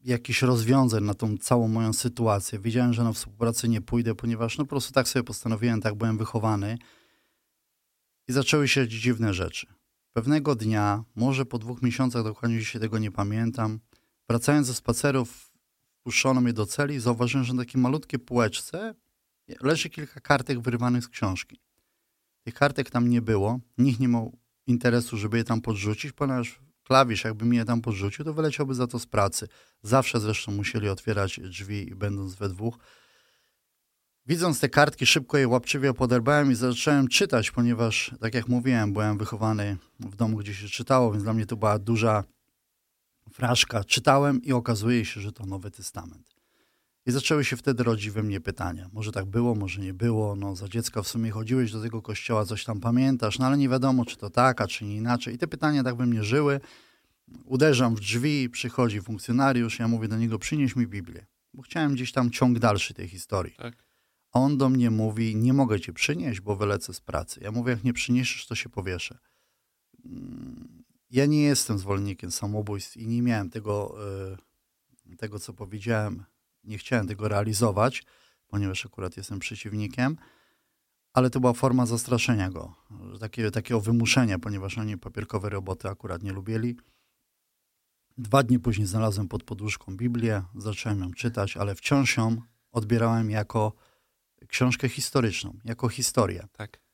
jakichś 0.04 0.42
rozwiązań 0.42 1.04
na 1.04 1.14
tą 1.14 1.38
całą 1.38 1.68
moją 1.68 1.94
sytuację. 1.94 2.60
Wiedziałem, 2.60 2.94
że 2.94 3.04
na 3.04 3.14
współpracę 3.14 3.68
nie 3.68 3.82
pójdę, 3.82 4.16
ponieważ 4.16 4.58
no 4.58 4.64
po 4.64 4.70
prostu 4.70 4.94
tak 4.94 5.08
sobie 5.08 5.24
postanowiłem, 5.24 5.82
tak 5.82 5.96
byłem 5.96 6.18
wychowany. 6.18 6.78
I 8.28 8.34
zaczęły 8.34 8.68
się 8.68 8.88
dziwne 8.88 9.34
rzeczy. 9.34 9.75
Pewnego 10.16 10.56
dnia, 10.56 11.04
może 11.16 11.46
po 11.46 11.60
dwóch 11.60 11.82
miesiącach, 11.82 12.24
dokładnie 12.24 12.60
dzisiaj 12.60 12.82
tego 12.82 12.98
nie 12.98 13.12
pamiętam, 13.12 13.80
wracając 14.30 14.68
ze 14.68 14.74
spacerów, 14.74 15.52
wpuszczono 16.00 16.42
mnie 16.42 16.54
do 16.54 16.66
celi 16.66 16.96
i 16.96 17.00
zauważyłem, 17.00 17.46
że 17.46 17.54
na 17.54 17.64
takiej 17.64 17.82
malutkiej 17.82 18.20
półeczce 18.20 18.96
leży 19.62 19.90
kilka 19.90 20.20
kartek 20.20 20.60
wyrywanych 20.60 21.04
z 21.04 21.08
książki. 21.08 21.60
Tych 22.44 22.54
kartek 22.54 22.90
tam 22.90 23.10
nie 23.10 23.22
było. 23.22 23.60
Nikt 23.78 24.00
nie 24.00 24.08
miał 24.08 24.38
interesu, 24.68 25.18
żeby 25.18 25.38
je 25.38 25.44
tam 25.44 25.62
podrzucić, 25.62 26.12
ponieważ 26.12 26.60
klawisz, 26.84 27.24
jakby 27.24 27.46
mi 27.46 27.58
je 27.58 27.66
tam 27.66 27.82
podrzucił, 27.82 28.26
to 28.26 28.34
wyleciałby 28.34 28.76
za 28.76 28.88
to 28.88 29.00
z 29.00 29.06
pracy. 29.06 29.48
Zawsze 29.82 30.20
zresztą 30.20 30.52
musieli 30.52 30.90
otwierać 30.90 31.40
drzwi, 31.40 31.96
będąc 31.96 32.36
we 32.36 32.50
dwóch. 32.50 32.78
Widząc 34.28 34.60
te 34.60 34.70
kartki, 34.70 35.06
szybko 35.06 35.38
je 35.38 35.48
łapczywie 35.48 35.94
poderbałem 35.94 36.52
i 36.52 36.56
zacząłem 36.56 37.08
czytać, 37.08 37.52
ponieważ, 37.52 38.16
tak 38.20 38.34
jak 38.34 38.48
mówiłem, 38.48 38.94
byłem 38.94 39.18
wychowany 39.18 39.78
w 40.00 40.16
domu, 40.16 40.38
gdzie 40.38 40.54
się 40.54 40.68
czytało, 40.68 41.12
więc 41.12 41.24
dla 41.24 41.34
mnie 41.34 41.46
to 41.46 41.56
była 41.56 41.80
duża 41.80 42.24
fraszka. 43.32 43.84
Czytałem 43.84 44.42
i 44.42 44.54
okazuje 44.54 45.06
się, 45.06 45.22
że 45.22 45.32
to 45.32 45.46
Nowy 45.46 45.72
Testament. 45.72 46.36
I 47.06 47.12
zaczęły 47.12 47.46
się 47.46 47.58
wtedy 47.58 47.84
rodzić 47.84 48.10
we 48.10 48.24
mnie 48.24 48.42
pytania. 48.42 48.90
Może 48.94 49.12
tak 49.12 49.26
było, 49.26 49.56
może 49.56 49.82
nie 49.82 49.94
było. 49.94 50.36
No, 50.36 50.56
za 50.56 50.68
dziecka 50.68 51.02
w 51.02 51.08
sumie 51.08 51.32
chodziłeś 51.32 51.72
do 51.72 51.82
tego 51.82 52.02
kościoła, 52.02 52.46
coś 52.46 52.64
tam 52.64 52.80
pamiętasz, 52.80 53.40
no 53.40 53.46
ale 53.46 53.58
nie 53.58 53.70
wiadomo, 53.70 54.06
czy 54.06 54.18
to 54.18 54.30
tak, 54.30 54.62
a 54.62 54.68
czy 54.68 54.86
nie 54.86 54.96
inaczej. 54.96 55.36
I 55.36 55.38
te 55.38 55.48
pytania 55.48 55.84
tak 55.84 55.96
we 55.96 56.06
mnie 56.06 56.24
żyły. 56.24 56.60
Uderzam 57.44 57.96
w 57.96 58.00
drzwi, 58.00 58.50
przychodzi 58.50 59.02
funkcjonariusz, 59.02 59.80
ja 59.80 59.88
mówię 59.88 60.08
do 60.08 60.18
niego, 60.18 60.40
przynieś 60.40 60.76
mi 60.76 60.88
Biblię. 60.88 61.26
Bo 61.54 61.62
chciałem 61.62 61.94
gdzieś 61.94 62.12
tam 62.12 62.32
ciąg 62.32 62.60
dalszy 62.60 62.94
tej 62.94 63.08
historii. 63.08 63.56
Tak. 63.58 63.86
On 64.36 64.58
do 64.58 64.70
mnie 64.70 64.92
mówi, 64.92 65.36
nie 65.36 65.54
mogę 65.54 65.80
cię 65.80 65.94
przynieść, 65.94 66.42
bo 66.42 66.56
wylecę 66.56 66.94
z 66.94 67.02
pracy. 67.02 67.40
Ja 67.44 67.52
mówię, 67.52 67.72
jak 67.72 67.84
nie 67.84 67.94
przyniesiesz, 67.94 68.48
to 68.48 68.56
się 68.56 68.70
powieszę. 68.70 69.18
Mm, 70.06 70.84
ja 71.12 71.26
nie 71.26 71.42
jestem 71.42 71.78
zwolennikiem 71.78 72.32
samobójstw 72.32 72.98
i 72.98 73.08
nie 73.08 73.22
miałem 73.22 73.50
tego, 73.50 73.96
y, 75.12 75.16
tego 75.18 75.40
co 75.40 75.54
powiedziałem, 75.54 76.24
nie 76.64 76.78
chciałem 76.78 77.08
tego 77.08 77.28
realizować, 77.28 78.04
ponieważ 78.48 78.86
akurat 78.86 79.18
jestem 79.18 79.40
przeciwnikiem, 79.40 80.18
ale 81.14 81.30
to 81.30 81.40
była 81.40 81.54
forma 81.54 81.86
zastraszenia 81.86 82.50
go, 82.50 82.76
takie, 83.20 83.52
takiego 83.52 83.82
wymuszenia, 83.82 84.40
ponieważ 84.40 84.78
oni 84.78 84.98
papierkowe 84.98 85.50
roboty 85.50 85.90
akurat 85.90 86.24
nie 86.24 86.34
lubili. 86.34 86.78
Dwa 88.18 88.44
dni 88.44 88.60
później 88.60 88.88
znalazłem 88.88 89.28
pod 89.28 89.44
poduszką 89.44 89.98
Biblię, 89.98 90.44
zacząłem 90.56 91.00
ją 91.00 91.12
czytać, 91.12 91.58
ale 91.58 91.76
wciąż 91.76 92.18
ją 92.18 92.42
odbierałem 92.72 93.30
jako 93.30 93.74
książkę 94.48 94.90
historyczną, 94.90 95.58
jako 95.66 95.90
historię. 95.90 96.48
Tak. 96.52 96.86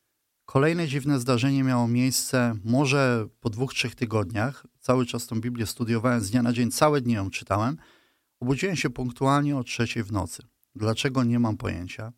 Kolejne 0.46 0.88
dziwne 0.88 1.20
zdarzenie 1.20 1.64
miało 1.64 1.88
miejsce 1.88 2.56
może 2.64 3.28
po 3.40 3.50
dwóch, 3.50 3.74
trzech 3.74 3.96
tygodniach. 3.96 4.68
Cały 4.80 5.06
czas 5.06 5.28
tą 5.28 5.42
Biblię 5.42 5.66
studiowałem 5.66 6.22
z 6.22 6.32
dnia 6.32 6.42
na 6.42 6.54
dzień, 6.54 6.72
całe 6.72 7.02
dni 7.02 7.14
ją 7.14 7.30
czytałem. 7.30 7.78
Obudziłem 8.40 8.76
się 8.76 8.90
punktualnie 8.90 9.58
o 9.58 9.64
trzeciej 9.64 10.04
w 10.04 10.12
nocy. 10.12 10.44
Dlaczego 10.76 11.24
nie 11.24 11.40
mam 11.40 11.58
pojęcia. 11.58 12.12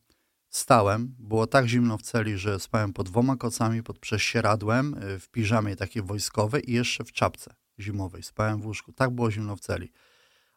Stałem, 0.50 1.16
było 1.20 1.48
tak 1.48 1.68
zimno 1.68 1.98
w 1.98 2.02
celi, 2.02 2.38
że 2.38 2.60
spałem 2.60 2.94
pod 2.94 3.10
dwoma 3.10 3.36
kocami, 3.36 3.84
pod 3.84 4.00
prześcieradłem, 4.00 4.94
y, 5.04 5.20
w 5.20 5.30
piżamie 5.30 5.76
takiej 5.76 6.04
wojskowej 6.04 6.72
i 6.72 6.74
jeszcze 6.74 7.04
w 7.04 7.12
czapce 7.12 7.56
zimowej. 7.80 8.24
Spałem 8.24 8.62
w 8.62 8.66
łóżku. 8.66 8.94
Tak 8.94 9.10
było 9.10 9.32
zimno 9.32 9.56
w 9.56 9.60
celi. 9.60 9.92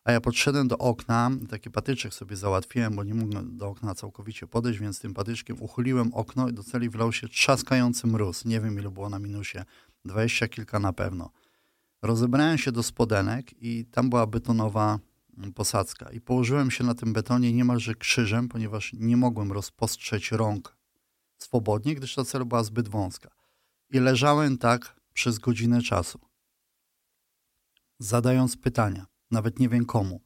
A 0.06 0.12
ja 0.12 0.20
podszedłem 0.20 0.68
do 0.68 0.78
okna, 0.78 1.30
taki 1.50 1.70
patyczek 1.70 2.14
sobie 2.14 2.36
załatwiłem, 2.36 2.96
bo 2.96 3.04
nie 3.04 3.14
mogłem 3.14 3.56
do 3.56 3.68
okna 3.68 3.94
całkowicie 3.94 4.46
podejść, 4.46 4.78
więc 4.78 5.00
tym 5.00 5.14
patyczkiem 5.14 5.62
uchyliłem 5.62 6.14
okno 6.14 6.48
i 6.48 6.52
do 6.52 6.64
celi 6.64 6.90
wlał 6.90 7.12
się 7.12 7.28
trzaskający 7.28 8.06
mróz. 8.06 8.44
Nie 8.44 8.60
wiem, 8.60 8.78
ile 8.78 8.90
było 8.90 9.08
na 9.08 9.18
minusie. 9.18 9.64
Dwadzieścia 10.04 10.48
kilka 10.48 10.78
na 10.78 10.92
pewno. 10.92 11.30
Rozebrałem 12.02 12.58
się 12.58 12.72
do 12.72 12.82
spodenek 12.82 13.62
i 13.62 13.84
tam 13.84 14.10
była 14.10 14.26
betonowa 14.26 14.98
mm, 15.38 15.52
posadzka. 15.52 16.10
I 16.10 16.20
położyłem 16.20 16.70
się 16.70 16.84
na 16.84 16.94
tym 16.94 17.12
betonie 17.12 17.52
niemalże 17.52 17.94
krzyżem, 17.94 18.48
ponieważ 18.48 18.92
nie 18.92 19.16
mogłem 19.16 19.52
rozpostrzeć 19.52 20.32
rąk 20.32 20.76
swobodnie, 21.38 21.94
gdyż 21.94 22.14
ta 22.14 22.24
cel 22.24 22.44
była 22.44 22.64
zbyt 22.64 22.88
wąska. 22.88 23.30
I 23.90 24.00
leżałem 24.00 24.58
tak 24.58 25.00
przez 25.12 25.38
godzinę 25.38 25.82
czasu, 25.82 26.20
zadając 27.98 28.56
pytania 28.56 29.15
nawet 29.30 29.58
nie 29.58 29.68
wiem 29.68 29.84
komu. 29.84 30.20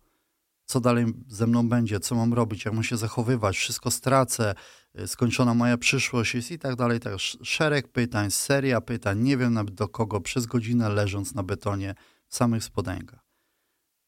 Co 0.64 0.80
dalej 0.80 1.06
ze 1.28 1.46
mną 1.46 1.68
będzie, 1.68 2.00
co 2.00 2.14
mam 2.14 2.34
robić, 2.34 2.64
jak 2.64 2.74
mam 2.74 2.84
się 2.84 2.96
zachowywać, 2.96 3.56
wszystko 3.56 3.90
stracę, 3.90 4.54
y, 5.00 5.08
skończona 5.08 5.54
moja 5.54 5.78
przyszłość 5.78 6.34
jest 6.34 6.50
i 6.50 6.58
tak 6.58 6.76
dalej. 6.76 7.00
Tak. 7.00 7.14
Szereg 7.42 7.88
pytań, 7.88 8.30
seria 8.30 8.80
pytań, 8.80 9.18
nie 9.18 9.36
wiem 9.36 9.54
nawet 9.54 9.74
do 9.74 9.88
kogo, 9.88 10.20
przez 10.20 10.46
godzinę 10.46 10.88
leżąc 10.88 11.34
na 11.34 11.42
betonie 11.42 11.94
w 12.28 12.36
samych 12.36 12.64
spodenkach. 12.64 13.30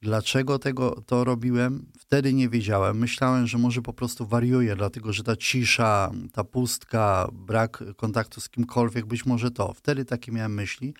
Dlaczego 0.02 0.58
tego 0.58 1.02
to 1.06 1.24
robiłem? 1.24 1.86
Wtedy 1.98 2.32
nie 2.32 2.48
wiedziałem. 2.48 2.98
Myślałem, 2.98 3.46
że 3.46 3.58
może 3.58 3.82
po 3.82 3.92
prostu 3.92 4.26
wariuję, 4.26 4.76
dlatego 4.76 5.12
że 5.12 5.22
ta 5.22 5.36
cisza, 5.36 6.10
ta 6.32 6.44
pustka, 6.44 7.28
brak 7.32 7.84
kontaktu 7.96 8.40
z 8.40 8.48
kimkolwiek, 8.48 9.06
być 9.06 9.26
może 9.26 9.50
to. 9.50 9.72
Wtedy 9.72 10.04
takie 10.04 10.32
miałem 10.32 10.54
myśli. 10.54 10.94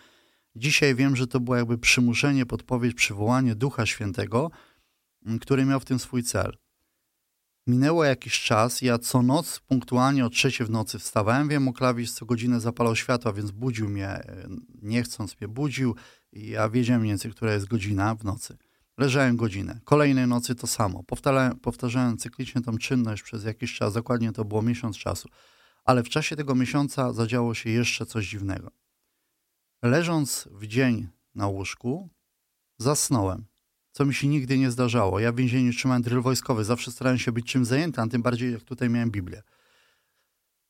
Dzisiaj 0.56 0.94
wiem, 0.94 1.16
że 1.16 1.26
to 1.26 1.40
było 1.40 1.56
jakby 1.56 1.78
przymuszenie, 1.78 2.46
podpowiedź, 2.46 2.94
przywołanie 2.94 3.54
Ducha 3.54 3.86
Świętego, 3.86 4.50
mm, 5.26 5.38
który 5.38 5.64
miał 5.64 5.80
w 5.80 5.84
tym 5.84 5.98
swój 5.98 6.22
cel. 6.22 6.56
Minęło 7.66 8.04
jakiś 8.04 8.40
czas, 8.40 8.82
ja 8.82 8.98
co 8.98 9.22
noc 9.22 9.60
punktualnie 9.60 10.26
o 10.26 10.30
trzeciej 10.30 10.66
w 10.66 10.70
nocy 10.70 10.98
wstawałem, 10.98 11.48
wiem 11.48 11.68
o 11.68 11.72
klawisz 11.72 12.12
co 12.12 12.26
godzinę 12.26 12.60
zapalał 12.60 12.96
światła, 12.96 13.32
więc 13.32 13.50
budził 13.50 13.88
mnie, 13.88 14.08
e, 14.08 14.48
nie 14.82 15.02
chcąc 15.02 15.40
mnie 15.40 15.48
budził 15.48 15.94
ja 16.32 16.68
wiedziałem 16.68 17.00
mniej 17.00 17.12
więcej, 17.12 17.30
która 17.30 17.52
jest 17.52 17.66
godzina 17.66 18.14
w 18.14 18.24
nocy. 18.24 18.56
Leżałem 18.98 19.36
godzinę. 19.36 19.80
Kolejnej 19.84 20.26
nocy 20.26 20.54
to 20.54 20.66
samo. 20.66 21.02
Powtarzałem, 21.02 21.58
powtarzałem 21.58 22.16
cyklicznie 22.16 22.62
tą 22.62 22.78
czynność 22.78 23.22
przez 23.22 23.44
jakiś 23.44 23.74
czas, 23.74 23.94
dokładnie 23.94 24.32
to 24.32 24.44
było 24.44 24.62
miesiąc 24.62 24.98
czasu. 24.98 25.28
Ale 25.84 26.02
w 26.02 26.08
czasie 26.08 26.36
tego 26.36 26.54
miesiąca 26.54 27.12
zadziało 27.12 27.54
się 27.54 27.70
jeszcze 27.70 28.06
coś 28.06 28.28
dziwnego. 28.28 28.70
Leżąc 29.82 30.48
w 30.50 30.66
dzień 30.66 31.08
na 31.34 31.46
łóżku, 31.46 32.10
zasnąłem, 32.78 33.44
co 33.92 34.04
mi 34.04 34.14
się 34.14 34.28
nigdy 34.28 34.58
nie 34.58 34.70
zdarzało. 34.70 35.20
Ja 35.20 35.32
w 35.32 35.36
więzieniu 35.36 35.72
trzymałem 35.72 36.02
drill 36.02 36.20
wojskowy, 36.20 36.64
zawsze 36.64 36.90
starałem 36.90 37.18
się 37.18 37.32
być 37.32 37.46
czym 37.46 37.64
zajęty, 37.64 38.00
a 38.00 38.06
tym 38.06 38.22
bardziej 38.22 38.52
jak 38.52 38.62
tutaj 38.62 38.90
miałem 38.90 39.10
Biblię. 39.10 39.42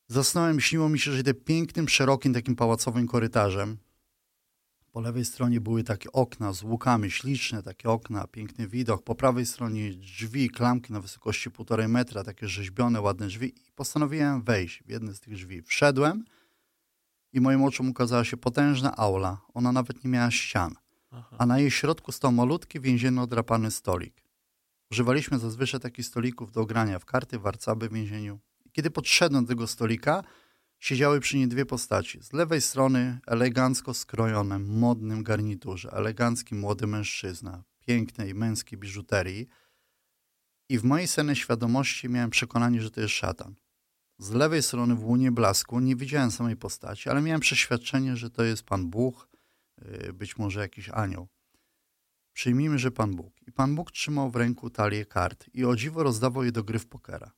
Zasnąłem, 0.07 0.59
śniło 0.59 0.89
mi 0.89 0.99
się, 0.99 1.11
że 1.11 1.19
idę 1.19 1.33
pięknym, 1.33 1.89
szerokim, 1.89 2.33
takim 2.33 2.55
pałacowym 2.55 3.07
korytarzem. 3.07 3.77
Po 4.91 5.01
lewej 5.01 5.25
stronie 5.25 5.61
były 5.61 5.83
takie 5.83 6.11
okna 6.11 6.53
z 6.53 6.63
łukami, 6.63 7.11
śliczne 7.11 7.63
takie 7.63 7.89
okna, 7.89 8.27
piękny 8.27 8.67
widok. 8.67 9.03
Po 9.03 9.15
prawej 9.15 9.45
stronie 9.45 9.93
drzwi, 9.93 10.49
klamki 10.49 10.93
na 10.93 11.01
wysokości 11.01 11.51
półtorej 11.51 11.87
metra, 11.87 12.23
takie 12.23 12.47
rzeźbione, 12.47 13.01
ładne 13.01 13.27
drzwi. 13.27 13.47
I 13.47 13.71
postanowiłem 13.75 14.43
wejść 14.43 14.83
w 14.83 14.89
jedne 14.89 15.13
z 15.13 15.19
tych 15.19 15.33
drzwi. 15.33 15.61
Wszedłem 15.61 16.25
i 17.33 17.41
moim 17.41 17.63
oczom 17.63 17.89
ukazała 17.89 18.23
się 18.23 18.37
potężna 18.37 18.95
aula. 18.95 19.41
Ona 19.53 19.71
nawet 19.71 20.03
nie 20.03 20.09
miała 20.09 20.31
ścian. 20.31 20.75
Aha. 21.11 21.35
A 21.39 21.45
na 21.45 21.59
jej 21.59 21.71
środku 21.71 22.11
stał 22.11 22.31
malutki, 22.31 22.79
więzienny, 22.79 23.21
odrapany 23.21 23.71
stolik. 23.71 24.23
Używaliśmy 24.91 25.39
zazwyczaj 25.39 25.79
takich 25.79 26.05
stolików 26.05 26.51
do 26.51 26.65
grania 26.65 26.99
w 26.99 27.05
karty, 27.05 27.39
warcaby 27.39 27.89
w 27.89 27.93
więzieniu. 27.93 28.39
Kiedy 28.71 28.91
podszedłem 28.91 29.45
do 29.45 29.49
tego 29.49 29.67
stolika, 29.67 30.23
siedziały 30.79 31.19
przy 31.19 31.37
niej 31.37 31.47
dwie 31.47 31.65
postaci. 31.65 32.23
Z 32.23 32.33
lewej 32.33 32.61
strony 32.61 33.19
elegancko 33.27 33.93
skrojonym, 33.93 34.77
modnym 34.79 35.23
garniturze, 35.23 35.91
elegancki 35.91 36.55
młody 36.55 36.87
mężczyzna, 36.87 37.63
pięknej 37.79 38.35
męskiej 38.35 38.79
biżuterii. 38.79 39.47
I 40.69 40.79
w 40.79 40.83
mojej 40.83 41.07
sennej 41.07 41.35
świadomości 41.35 42.09
miałem 42.09 42.29
przekonanie, 42.29 42.81
że 42.81 42.91
to 42.91 43.01
jest 43.01 43.13
szatan. 43.13 43.55
Z 44.23 44.31
lewej 44.31 44.63
strony 44.63 44.95
w 44.95 45.05
łunie 45.05 45.31
blasku 45.31 45.79
nie 45.79 45.95
widziałem 45.95 46.31
samej 46.31 46.55
postaci, 46.55 47.09
ale 47.09 47.21
miałem 47.21 47.41
przeświadczenie, 47.41 48.15
że 48.15 48.29
to 48.29 48.43
jest 48.43 48.63
Pan 48.63 48.89
Bóg, 48.89 49.29
y, 49.81 50.13
być 50.13 50.37
może 50.37 50.59
jakiś 50.59 50.89
anioł. 50.89 51.27
Przyjmijmy, 52.33 52.79
że 52.79 52.91
Pan 52.91 53.15
Bóg. 53.15 53.33
I 53.47 53.51
Pan 53.51 53.75
Bóg 53.75 53.91
trzymał 53.91 54.31
w 54.31 54.35
ręku 54.35 54.69
talię 54.69 55.05
kart 55.05 55.45
i 55.53 55.65
o 55.65 55.75
dziwo 55.75 56.03
rozdawał 56.03 56.43
je 56.43 56.51
do 56.51 56.63
gry 56.63 56.79
w 56.79 56.87
pokera. 56.87 57.31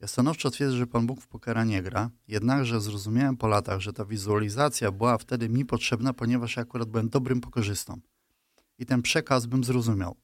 Ja 0.00 0.06
stanowczo 0.06 0.50
twierdzę, 0.50 0.76
że 0.76 0.86
Pan 0.86 1.06
Bóg 1.06 1.20
w 1.20 1.26
pokera 1.28 1.64
nie 1.64 1.82
gra, 1.82 2.10
jednakże 2.28 2.80
zrozumiałem 2.80 3.36
po 3.36 3.48
latach, 3.48 3.80
że 3.80 3.92
ta 3.92 4.04
wizualizacja 4.04 4.92
była 4.92 5.18
wtedy 5.18 5.48
mi 5.48 5.64
potrzebna, 5.64 6.12
ponieważ 6.12 6.56
ja 6.56 6.62
akurat 6.62 6.88
byłem 6.88 7.08
dobrym 7.08 7.40
pokorzystą. 7.40 8.00
I 8.78 8.86
ten 8.86 9.02
przekaz 9.02 9.46
bym 9.46 9.64
zrozumiał. 9.64 10.16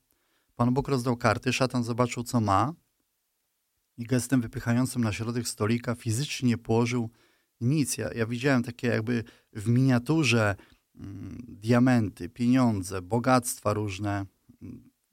Pan 0.56 0.74
Bóg 0.74 0.88
rozdał 0.88 1.16
karty, 1.16 1.52
szatan 1.52 1.84
zobaczył, 1.84 2.22
co 2.22 2.40
ma, 2.40 2.74
i 3.98 4.04
gestem 4.04 4.40
wypychającym 4.40 5.04
na 5.04 5.12
środek 5.12 5.48
stolika 5.48 5.94
fizycznie 5.94 6.58
położył 6.58 7.10
nic. 7.60 7.98
Ja, 7.98 8.12
ja 8.12 8.26
widziałem 8.26 8.62
takie 8.62 8.88
jakby 8.88 9.24
w 9.52 9.68
miniaturze 9.68 10.56
mm, 10.94 11.44
diamenty, 11.48 12.28
pieniądze, 12.28 13.02
bogactwa 13.02 13.74
różne. 13.74 14.26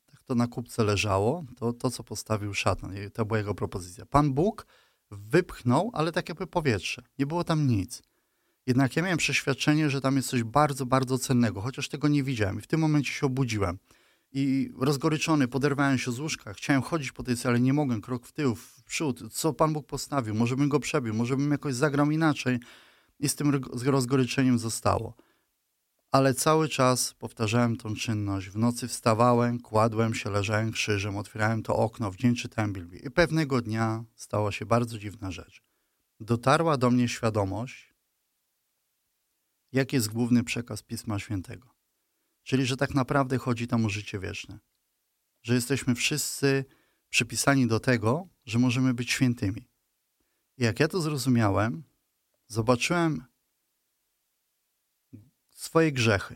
Tak 0.06 0.24
to 0.24 0.36
na 0.36 0.48
kupce 0.48 0.84
leżało. 0.84 1.44
To, 1.58 1.74
to 1.74 1.92
co 1.92 2.04
postawił 2.04 2.54
szatan. 2.54 2.94
To 3.14 3.26
była 3.26 3.38
jego 3.38 3.56
propozycja. 3.56 4.06
Pan 4.06 4.34
Bóg 4.34 4.66
wypchnął, 5.12 5.92
ale 5.94 6.12
tak 6.12 6.30
jakby 6.30 6.48
powietrze. 6.48 7.02
Nie 7.20 7.26
było 7.26 7.44
tam 7.44 7.68
nic. 7.68 8.04
Jednak 8.66 8.96
ja 8.96 9.04
miałem 9.04 9.18
przeświadczenie, 9.18 9.90
że 9.90 10.02
tam 10.02 10.16
jest 10.16 10.30
coś 10.30 10.44
bardzo, 10.44 10.86
bardzo 10.86 11.18
cennego, 11.18 11.62
chociaż 11.62 11.90
tego 11.90 12.08
nie 12.08 12.24
widziałem. 12.24 12.60
I 12.60 12.62
w 12.62 12.68
tym 12.68 12.80
momencie 12.80 13.12
się 13.12 13.26
obudziłem. 13.26 13.78
I 14.32 14.72
rozgoryczony 14.80 15.48
poderwałem 15.48 15.98
się 15.98 16.12
z 16.12 16.20
łóżka. 16.20 16.54
Chciałem 16.54 16.82
chodzić 16.82 17.12
po 17.12 17.24
tej 17.24 17.38
celi, 17.38 17.62
nie 17.62 17.74
mogłem. 17.74 18.02
Krok 18.02 18.28
w 18.28 18.32
tył, 18.32 18.56
w 18.56 18.84
przód. 18.84 19.22
Co 19.32 19.54
Pan 19.54 19.74
Bóg 19.74 19.88
postawił? 19.88 20.36
Może 20.36 20.56
bym 20.56 20.70
go 20.70 20.80
przebił, 20.80 21.14
może 21.14 21.38
bym 21.38 21.52
jakoś 21.52 21.76
zagrał 21.76 22.12
inaczej. 22.12 22.60
I 23.20 23.30
z 23.30 23.36
tym 23.36 23.62
rozgoryczeniem 23.86 24.60
zostało. 24.60 25.16
ale 26.12 26.34
cały 26.34 26.70
czas 26.70 27.14
powtarzałem 27.14 27.78
tą 27.78 27.96
czynność. 27.96 28.50
W 28.50 28.58
nocy 28.58 28.88
wstawałem, 28.88 29.60
kładłem 29.60 30.14
się, 30.14 30.30
leżałem 30.30 30.72
krzyżem, 30.72 31.18
otwierałem 31.18 31.64
to 31.64 31.76
okno, 31.76 32.12
w 32.12 32.16
dzień 32.16 32.36
czytałem. 32.36 32.74
I 33.04 33.12
pewnego 33.12 33.62
dnia 33.62 34.04
stała 34.16 34.52
się 34.52 34.66
bardzo 34.66 35.00
dziwna 35.00 35.32
rzecz. 35.32 35.64
Dotarła 36.20 36.78
do 36.78 36.92
mnie 36.92 37.08
świadomość, 37.08 37.94
jaki 39.72 39.96
jest 39.96 40.14
główny 40.14 40.44
przekaz 40.44 40.84
Pisma 40.84 41.20
Świętego. 41.20 41.79
Czyli, 42.50 42.65
że 42.65 42.77
tak 42.77 42.96
naprawdę 42.96 43.38
chodzi 43.38 43.68
tam 43.68 43.86
o 43.86 43.89
życie 43.89 44.20
wieczne. 44.20 44.60
Że 45.41 45.53
jesteśmy 45.53 45.96
wszyscy 45.96 46.65
przypisani 47.10 47.68
do 47.68 47.79
tego, 47.79 48.27
że 48.46 48.60
możemy 48.60 48.94
być 48.94 49.12
świętymi. 49.12 49.70
I 50.58 50.63
jak 50.63 50.79
ja 50.79 50.88
to 50.88 51.01
zrozumiałem, 51.01 51.84
zobaczyłem 52.48 53.24
swoje 55.51 55.91
grzechy. 55.91 56.36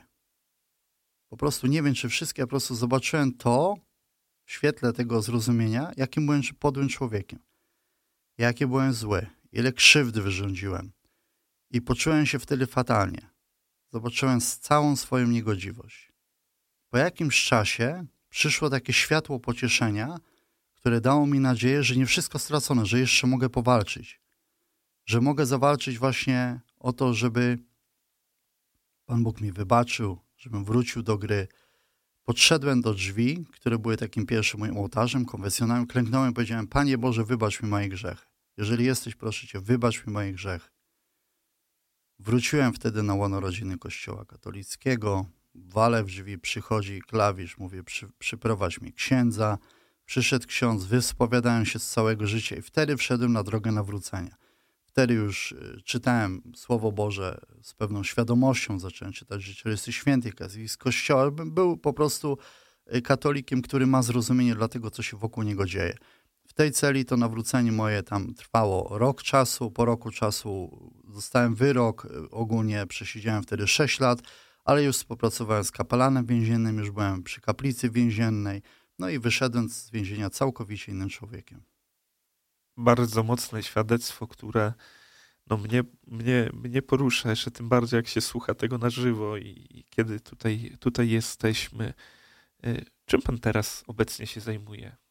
Po 1.29 1.37
prostu 1.37 1.67
nie 1.67 1.83
wiem, 1.83 1.93
czy 1.93 2.09
wszystkie, 2.09 2.41
ja 2.41 2.45
po 2.45 2.49
prostu 2.49 2.75
zobaczyłem 2.75 3.33
to 3.33 3.75
w 4.45 4.51
świetle 4.51 4.93
tego 4.93 5.21
zrozumienia, 5.21 5.91
jakim 5.97 6.25
byłem 6.25 6.41
podłym 6.59 6.89
człowiekiem. 6.89 7.39
Jakie 8.37 8.67
byłem 8.67 8.93
zły, 8.93 9.27
ile 9.51 9.71
krzywdy 9.71 10.21
wyrządziłem. 10.21 10.91
I 11.69 11.81
poczułem 11.81 12.25
się 12.25 12.39
wtedy 12.39 12.67
fatalnie. 12.67 13.32
Zobaczyłem 13.93 14.41
całą 14.41 14.95
swoją 14.95 15.27
niegodziwość. 15.27 16.11
Po 16.89 16.97
jakimś 16.97 17.45
czasie 17.45 18.05
przyszło 18.29 18.69
takie 18.69 18.93
światło 18.93 19.39
pocieszenia, 19.39 20.17
które 20.75 21.01
dało 21.01 21.27
mi 21.27 21.39
nadzieję, 21.39 21.83
że 21.83 21.95
nie 21.95 22.05
wszystko 22.05 22.39
stracone, 22.39 22.85
że 22.85 22.99
jeszcze 22.99 23.27
mogę 23.27 23.49
powalczyć. 23.49 24.21
Że 25.05 25.21
mogę 25.21 25.45
zawalczyć 25.45 25.97
właśnie 25.97 26.59
o 26.79 26.93
to, 26.93 27.13
żeby 27.13 27.57
Pan 29.05 29.23
Bóg 29.23 29.41
mi 29.41 29.51
wybaczył, 29.51 30.19
żebym 30.37 30.65
wrócił 30.65 31.03
do 31.03 31.17
gry. 31.17 31.47
Podszedłem 32.23 32.81
do 32.81 32.93
drzwi, 32.93 33.45
które 33.51 33.79
były 33.79 33.97
takim 33.97 34.25
pierwszym 34.25 34.59
moim 34.59 34.77
ołtarzem, 34.77 35.25
konwencjonalnym, 35.25 35.87
klęknąłem 35.87 36.31
i 36.31 36.33
powiedziałem, 36.33 36.67
Panie 36.67 36.97
Boże, 36.97 37.25
wybacz 37.25 37.61
mi 37.61 37.69
moje 37.69 37.89
grzechy. 37.89 38.25
Jeżeli 38.57 38.85
jesteś, 38.85 39.15
proszę 39.15 39.47
Cię, 39.47 39.59
wybacz 39.59 40.07
mi 40.07 40.13
moje 40.13 40.33
grzechy. 40.33 40.72
Wróciłem 42.25 42.73
wtedy 42.73 43.03
na 43.03 43.13
łono 43.13 43.39
rodziny 43.39 43.77
kościoła 43.77 44.25
katolickiego, 44.25 45.25
walę 45.55 46.03
w 46.03 46.07
drzwi, 46.07 46.39
przychodzi 46.39 47.01
klawisz, 47.01 47.57
mówię, 47.57 47.83
przy, 47.83 48.07
przyprowadź 48.19 48.81
mi 48.81 48.93
księdza. 48.93 49.57
Przyszedł 50.05 50.47
ksiądz, 50.47 50.85
wyspowiadałem 50.85 51.65
się 51.65 51.79
z 51.79 51.89
całego 51.89 52.27
życia 52.27 52.55
i 52.55 52.61
wtedy 52.61 52.97
wszedłem 52.97 53.33
na 53.33 53.43
drogę 53.43 53.71
nawrócenia. 53.71 54.35
Wtedy 54.85 55.13
już 55.13 55.51
y, 55.51 55.81
czytałem 55.85 56.41
Słowo 56.55 56.91
Boże 56.91 57.39
z 57.61 57.73
pewną 57.73 58.03
świadomością, 58.03 58.79
zacząłem 58.79 59.13
czytać 59.13 59.41
Życiorysy 59.41 59.93
Świętych 59.93 60.33
z 60.67 60.77
Kościoła. 60.77 61.31
Był 61.31 61.77
po 61.77 61.93
prostu 61.93 62.37
y, 62.95 63.01
katolikiem, 63.01 63.61
który 63.61 63.87
ma 63.87 64.01
zrozumienie 64.01 64.55
dla 64.55 64.67
tego, 64.67 64.91
co 64.91 65.03
się 65.03 65.17
wokół 65.17 65.43
niego 65.43 65.65
dzieje. 65.65 65.97
W 66.53 66.55
tej 66.55 66.71
celi 66.71 67.05
to 67.05 67.17
nawrócenie 67.17 67.71
moje 67.71 68.03
tam 68.03 68.33
trwało 68.33 68.97
rok 68.97 69.23
czasu. 69.23 69.71
Po 69.71 69.85
roku 69.85 70.11
czasu 70.11 70.79
dostałem 71.03 71.55
wyrok. 71.55 72.05
Y, 72.05 72.29
ogólnie 72.29 72.87
przesiedziałem 72.87 73.43
wtedy 73.43 73.67
6 73.67 73.99
lat, 73.99 74.19
ale 74.65 74.83
już 74.83 74.95
współpracowałem 74.95 75.63
z 75.63 75.71
kapelanem 75.71 76.25
więziennym, 76.25 76.77
już 76.77 76.91
byłem 76.91 77.23
przy 77.23 77.41
kaplicy 77.41 77.89
więziennej. 77.89 78.61
No 78.99 79.09
i 79.09 79.19
wyszedłem 79.19 79.69
z 79.69 79.89
więzienia 79.89 80.29
całkowicie 80.29 80.91
innym 80.91 81.09
człowiekiem 81.09 81.63
bardzo 82.77 83.23
mocne 83.23 83.63
świadectwo, 83.63 84.27
które 84.27 84.73
no 85.47 85.57
mnie, 85.57 85.83
mnie, 86.07 86.49
mnie 86.53 86.81
porusza, 86.81 87.29
jeszcze 87.29 87.51
tym 87.51 87.69
bardziej 87.69 87.97
jak 87.97 88.07
się 88.07 88.21
słucha 88.21 88.53
tego 88.53 88.77
na 88.77 88.89
żywo 88.89 89.37
i, 89.37 89.67
i 89.69 89.83
kiedy 89.89 90.19
tutaj, 90.19 90.77
tutaj 90.79 91.09
jesteśmy. 91.09 91.93
Y, 92.65 92.85
czym 93.05 93.21
pan 93.21 93.39
teraz 93.39 93.83
obecnie 93.87 94.27
się 94.27 94.41
zajmuje 94.41 95.02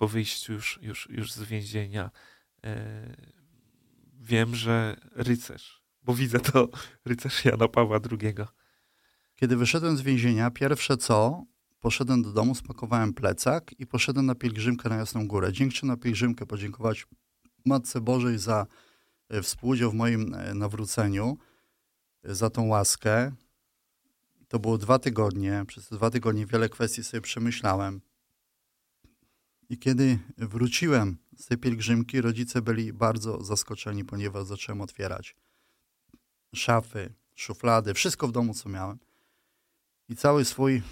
po 0.00 0.08
wyjściu 0.08 0.52
już, 0.52 0.78
już, 0.82 1.08
już 1.10 1.32
z 1.32 1.42
więzienia? 1.42 2.10
Y, 2.66 2.70
wiem, 4.20 4.54
że 4.54 4.96
rycerz, 5.12 5.82
bo 6.02 6.14
widzę 6.14 6.40
to 6.40 6.68
rycerz 7.04 7.44
Jana 7.44 7.68
Pawła 7.68 8.00
II. 8.10 8.34
Kiedy 9.36 9.56
wyszedłem 9.56 9.96
z 9.96 10.00
więzienia, 10.00 10.50
pierwsze 10.50 10.96
co, 10.96 11.44
poszedłem 11.80 12.22
do 12.22 12.32
domu, 12.32 12.54
spakowałem 12.54 13.14
plecak 13.14 13.72
i 13.78 13.86
poszedłem 13.86 14.26
na 14.26 14.34
pielgrzymkę 14.34 14.88
na 14.88 14.96
Jasną 14.96 15.28
Górę. 15.28 15.52
Dzięki 15.52 15.86
na 15.86 15.96
pielgrzymkę 15.96 16.46
podziękować 16.46 17.06
Matce 17.64 18.00
Bożej 18.00 18.38
za 18.38 18.66
e, 19.28 19.42
współudział 19.42 19.90
w 19.90 19.94
moim 19.94 20.34
e, 20.34 20.54
nawróceniu, 20.54 21.38
e, 22.24 22.34
za 22.34 22.50
tą 22.50 22.66
łaskę. 22.66 23.32
To 24.48 24.58
było 24.58 24.78
dwa 24.78 24.98
tygodnie. 24.98 25.64
Przez 25.66 25.88
te 25.88 25.96
dwa 25.96 26.10
tygodnie 26.10 26.46
wiele 26.46 26.68
kwestii 26.68 27.04
sobie 27.04 27.20
przemyślałem. 27.20 28.00
I 29.70 29.78
kiedy 29.78 30.18
wróciłem 30.38 31.16
z 31.36 31.46
tej 31.46 31.58
pielgrzymki, 31.58 32.20
rodzice 32.20 32.62
byli 32.62 32.92
bardzo 32.92 33.44
zaskoczeni, 33.44 34.04
ponieważ 34.04 34.44
zacząłem 34.46 34.80
otwierać 34.80 35.36
szafy, 36.54 37.12
szuflady, 37.34 37.94
wszystko 37.94 38.28
w 38.28 38.32
domu, 38.32 38.54
co 38.54 38.68
miałem. 38.68 38.98
I 40.08 40.16
cały 40.16 40.44
swój 40.44 40.82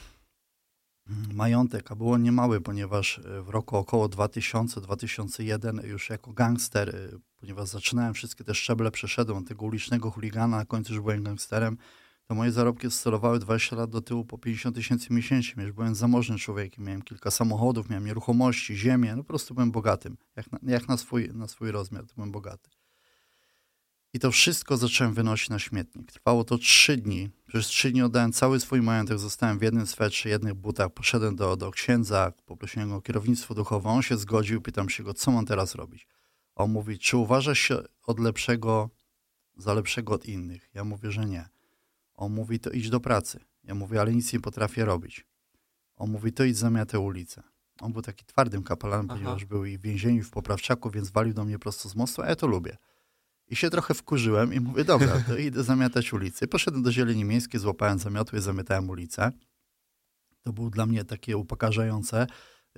majątek, 1.32 1.92
a 1.92 1.96
było 1.96 2.18
niemały, 2.18 2.60
ponieważ 2.60 3.18
e, 3.18 3.42
w 3.42 3.48
roku 3.48 3.76
około 3.76 4.08
2000-2001 4.08 5.84
już 5.84 6.10
jako 6.10 6.32
gangster, 6.32 6.96
e, 6.96 7.18
ponieważ 7.40 7.68
zaczynałem 7.68 8.14
wszystkie 8.14 8.44
te 8.44 8.54
szczeble, 8.54 8.90
przeszedłem 8.90 9.44
tego 9.44 9.64
ulicznego 9.66 10.10
chuligana, 10.10 10.56
na 10.56 10.64
końcu 10.64 10.92
już 10.92 11.02
byłem 11.02 11.22
gangsterem, 11.22 11.78
to 12.28 12.34
moje 12.34 12.52
zarobki 12.52 12.86
oscylowały 12.86 13.38
20 13.38 13.76
lat 13.76 13.90
do 13.90 14.00
tyłu 14.00 14.24
po 14.24 14.38
50 14.38 14.76
tysięcy 14.76 15.12
miesięcznie. 15.12 15.62
Już 15.62 15.72
byłem 15.72 15.94
zamożnym 15.94 16.38
człowiekiem, 16.38 16.84
miałem 16.84 17.02
kilka 17.02 17.30
samochodów, 17.30 17.90
miałem 17.90 18.06
nieruchomości, 18.06 18.76
ziemię, 18.76 19.16
no 19.16 19.22
po 19.22 19.28
prostu 19.28 19.54
byłem 19.54 19.70
bogatym. 19.70 20.16
Jak 20.36 20.52
na, 20.52 20.58
jak 20.62 20.88
na, 20.88 20.96
swój, 20.96 21.30
na 21.34 21.48
swój 21.48 21.70
rozmiar, 21.70 22.06
to 22.06 22.14
byłem 22.14 22.32
bogaty. 22.32 22.70
I 24.12 24.18
to 24.18 24.30
wszystko 24.30 24.76
zacząłem 24.76 25.14
wynosić 25.14 25.48
na 25.48 25.58
śmietnik. 25.58 26.12
Trwało 26.12 26.44
to 26.44 26.58
trzy 26.58 26.96
dni. 26.96 27.30
Przez 27.46 27.66
trzy 27.66 27.90
dni 27.90 28.02
oddałem 28.02 28.32
cały 28.32 28.60
swój 28.60 28.82
majątek, 28.82 29.18
zostałem 29.18 29.58
w 29.58 29.62
jednym 29.62 29.86
swetrze, 29.86 30.28
jednych 30.28 30.54
butach. 30.54 30.92
Poszedłem 30.94 31.36
do, 31.36 31.56
do 31.56 31.70
księdza, 31.70 32.32
poprosiłem 32.46 32.88
go 32.88 32.96
o 32.96 33.00
kierownictwo 33.00 33.54
duchowe. 33.54 33.88
On 33.88 34.02
się 34.02 34.16
zgodził, 34.16 34.62
pytam 34.62 34.88
się 34.88 35.02
go, 35.02 35.14
co 35.14 35.30
mam 35.30 35.46
teraz 35.46 35.74
robić. 35.74 36.06
On 36.54 36.70
mówi, 36.70 36.98
czy 36.98 37.16
uważasz 37.16 37.58
się 37.58 37.76
od 38.06 38.20
lepszego, 38.20 38.90
za 39.56 39.74
lepszego 39.74 40.14
od 40.14 40.26
innych? 40.26 40.70
Ja 40.74 40.84
mówię, 40.84 41.10
że 41.10 41.26
nie. 41.26 41.57
On 42.18 42.32
mówi, 42.32 42.60
to 42.60 42.70
idź 42.70 42.90
do 42.90 43.00
pracy. 43.00 43.40
Ja 43.64 43.74
mówię, 43.74 44.00
ale 44.00 44.14
nic 44.14 44.32
nie 44.32 44.40
potrafię 44.40 44.84
robić. 44.84 45.26
On 45.96 46.10
mówi, 46.10 46.32
to 46.32 46.44
idź 46.44 46.56
zamiatę 46.56 47.00
ulicę. 47.00 47.42
On 47.80 47.92
był 47.92 48.02
taki 48.02 48.24
twardym 48.24 48.62
kapelanem, 48.62 49.08
ponieważ 49.08 49.44
był 49.44 49.64
i 49.64 49.78
w 49.78 49.80
więzieniu, 49.80 50.20
i 50.20 50.22
w 50.22 50.30
poprawczaku, 50.30 50.90
więc 50.90 51.10
walił 51.10 51.34
do 51.34 51.44
mnie 51.44 51.58
prosto 51.58 51.88
z 51.88 51.94
mostu, 51.94 52.22
a 52.22 52.26
ja 52.26 52.36
to 52.36 52.46
lubię. 52.46 52.76
I 53.48 53.56
się 53.56 53.70
trochę 53.70 53.94
wkurzyłem 53.94 54.54
i 54.54 54.60
mówię, 54.60 54.84
dobra, 54.84 55.20
to 55.26 55.36
idę 55.48 55.64
zamiatać 55.64 56.12
ulicę. 56.12 56.48
poszedłem 56.48 56.82
do 56.82 56.92
Zieleni 56.92 57.24
Miejskiej, 57.24 57.60
złapałem 57.60 57.98
zamiotły 57.98 58.38
i 58.38 58.42
zamiatałem 58.42 58.90
ulicę. 58.90 59.32
To 60.42 60.52
było 60.52 60.70
dla 60.70 60.86
mnie 60.86 61.04
takie 61.04 61.36
upokarzające, 61.36 62.26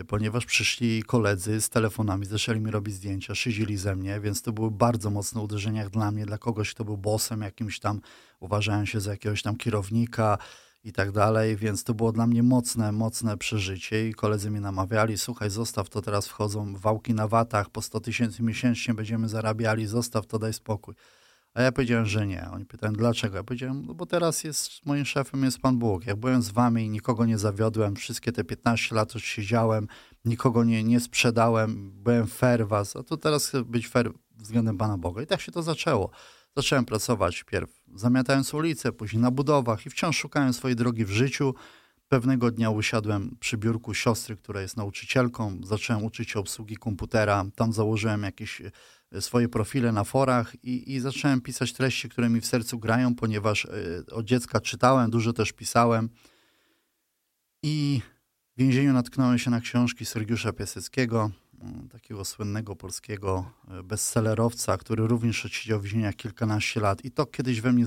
ponieważ 0.05 0.47
przyszli 0.47 1.03
koledzy 1.03 1.61
z 1.61 1.69
telefonami, 1.69 2.27
zaczęli 2.27 2.61
mi 2.61 2.71
robić 2.71 2.95
zdjęcia, 2.95 3.35
szydzili 3.35 3.77
ze 3.77 3.97
mnie, 3.97 4.21
więc 4.21 4.43
to 4.43 4.53
były 4.53 4.71
bardzo 4.71 5.11
mocne 5.11 5.41
uderzenia 5.41 5.89
dla 5.89 6.11
mnie, 6.11 6.27
dla 6.27 6.39
kogoś, 6.39 6.75
kto 6.75 6.85
był 6.85 6.97
bossem 6.97 7.41
jakimś 7.41 7.81
tam, 7.81 8.01
uważałem 8.41 8.87
się 8.87 9.01
za 9.01 9.11
jakiegoś 9.11 9.43
tam 9.43 9.57
kierownika, 9.57 10.39
i 10.85 10.93
tak 10.93 11.13
dalej, 11.13 11.57
więc 11.57 11.85
to 11.85 11.95
było 11.95 12.13
dla 12.13 12.27
mnie 12.27 12.43
mocne, 12.43 12.93
mocne 12.93 13.37
przeżycie 13.37 14.09
i 14.09 14.15
koledzy 14.15 14.51
mnie 14.51 14.61
namawiali, 14.61 15.19
słuchaj, 15.19 15.51
zostaw 15.51 15.89
to, 15.89 16.03
teraz 16.03 16.29
wchodzą 16.29 16.75
wałki 16.77 17.15
na 17.15 17.29
watach, 17.29 17.71
po 17.71 17.83
100 17.83 18.01
tysięcy 18.01 18.43
miesięcznie 18.43 18.95
będziemy 18.95 19.29
zarabiali, 19.29 19.87
zostaw 19.87 20.27
to, 20.27 20.39
daj 20.39 20.53
spokój. 20.53 20.95
A 21.55 21.63
ja 21.63 21.73
powiedziałem, 21.73 22.07
że 22.07 22.27
nie. 22.27 22.49
Oni 22.53 22.67
pytają, 22.67 22.93
dlaczego? 22.93 23.37
Ja 23.37 23.45
powiedziałem, 23.45 23.87
no 23.87 23.95
bo 23.95 24.07
teraz 24.07 24.45
jest, 24.45 24.87
moim 24.87 25.05
szefem 25.05 25.45
jest 25.45 25.59
Pan 25.59 25.79
Bóg. 25.79 26.07
Jak 26.07 26.17
byłem 26.17 26.43
z 26.43 26.51
wami, 26.51 26.91
nikogo 26.91 27.27
nie 27.27 27.39
zawiodłem, 27.39 27.97
wszystkie 27.97 28.33
te 28.33 28.45
15 28.45 28.95
lat 28.95 29.15
już 29.15 29.25
siedziałem, 29.25 29.89
nikogo 30.25 30.65
nie, 30.65 30.85
nie 30.85 31.01
sprzedałem, 31.01 31.93
byłem 32.03 32.27
fair 32.27 32.69
was, 32.69 32.97
a 32.97 33.03
to 33.03 33.17
teraz 33.17 33.47
chcę 33.47 33.65
być 33.65 33.89
fair 33.89 34.13
względem 34.37 34.79
Pana 34.79 34.99
Boga. 34.99 35.23
I 35.23 35.27
tak 35.27 35.41
się 35.41 35.53
to 35.53 35.63
zaczęło. 35.63 36.11
Zacząłem 36.57 36.85
pracować 36.85 37.45
pierw 37.45 37.81
zamiatając 37.95 38.55
ulicę, 38.55 38.93
później 38.93 39.23
na 39.23 39.31
budowach 39.31 39.87
i 39.87 39.91
wciąż 39.91 40.17
szukałem 40.17 40.53
swojej 40.53 40.77
drogi 40.77 41.05
w 41.05 41.11
życiu. 41.11 41.55
Pewnego 42.09 42.51
dnia 42.51 42.71
usiadłem 42.71 43.37
przy 43.41 43.57
biurku 43.57 43.95
siostry, 43.95 44.37
która 44.37 44.61
jest 44.61 44.77
nauczycielką. 44.77 45.61
Zacząłem 45.65 46.05
uczyć 46.05 46.31
się 46.31 46.39
obsługi 46.39 46.77
komputera. 46.77 47.45
Tam 47.55 47.73
założyłem 47.73 48.23
jakieś 48.23 48.61
e, 48.61 48.71
swoje 49.20 49.49
profile 49.49 49.92
na 49.92 50.05
forach 50.05 50.55
i, 50.62 50.94
i 50.94 51.01
zacząłem 51.01 51.40
pisać 51.40 51.73
treści, 51.73 52.09
które 52.09 52.29
mi 52.29 52.40
w 52.40 52.46
sercu 52.46 52.79
grają, 52.79 53.14
ponieważ 53.14 53.64
e, 53.64 53.70
od 54.11 54.27
dziecka 54.27 54.61
czytałem, 54.61 55.11
dużo 55.11 55.33
też 55.33 55.53
pisałem. 55.53 56.09
I 57.62 58.01
w 58.57 58.61
więzieniu 58.61 58.92
natknąłem 58.92 59.38
się 59.38 59.51
na 59.51 59.61
książki 59.61 60.07
Sergiusza 60.07 60.53
Piaseckiego, 60.53 61.31
mm, 61.61 61.88
takiego 61.88 62.25
słynnego 62.25 62.77
polskiego 62.77 63.53
e, 63.68 63.83
bestsellerowca, 63.83 64.77
który 64.77 65.07
również 65.07 65.46
odsiedział 65.46 65.81
w 65.81 65.83
więzieniach 65.83 66.16
kilkanaście 66.16 66.81
lat. 66.81 67.05
I 67.05 67.11
to 67.11 67.27
kiedyś 67.27 67.61
we 67.61 67.73
mnie 67.73 67.85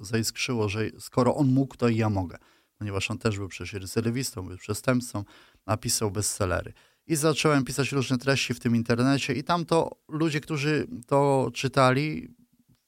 zaiskrzyło, 0.00 0.68
że 0.68 0.80
skoro 0.98 1.36
on 1.36 1.52
mógł, 1.52 1.76
to 1.76 1.88
i 1.88 1.96
ja 1.96 2.10
mogę. 2.10 2.38
Ponieważ 2.78 3.10
on 3.10 3.18
też 3.18 3.38
był 3.38 3.48
przecież 3.48 3.72
recydywistą, 3.72 4.42
był 4.42 4.56
przestępcą, 4.56 5.24
napisał 5.66 6.10
bestsellery. 6.10 6.72
I 7.06 7.16
zacząłem 7.16 7.64
pisać 7.64 7.92
różne 7.92 8.18
treści 8.18 8.54
w 8.54 8.60
tym 8.60 8.76
internecie 8.76 9.32
i 9.32 9.44
tam 9.44 9.64
to 9.64 9.90
ludzie, 10.08 10.40
którzy 10.40 10.86
to 11.06 11.50
czytali, 11.54 12.34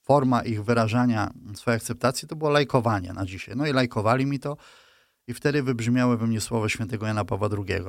forma 0.03 0.41
ich 0.41 0.63
wyrażania 0.63 1.33
swojej 1.55 1.75
akceptacji 1.75 2.27
to 2.27 2.35
było 2.35 2.49
lajkowanie 2.49 3.13
na 3.13 3.25
dzisiaj. 3.25 3.55
No 3.55 3.67
i 3.67 3.73
lajkowali 3.73 4.25
mi 4.25 4.39
to 4.39 4.57
i 5.27 5.33
wtedy 5.33 5.63
wybrzmiały 5.63 6.17
we 6.17 6.27
mnie 6.27 6.41
słowa 6.41 6.69
świętego 6.69 7.05
Jana 7.05 7.25
Pawła 7.25 7.49
II. 7.57 7.83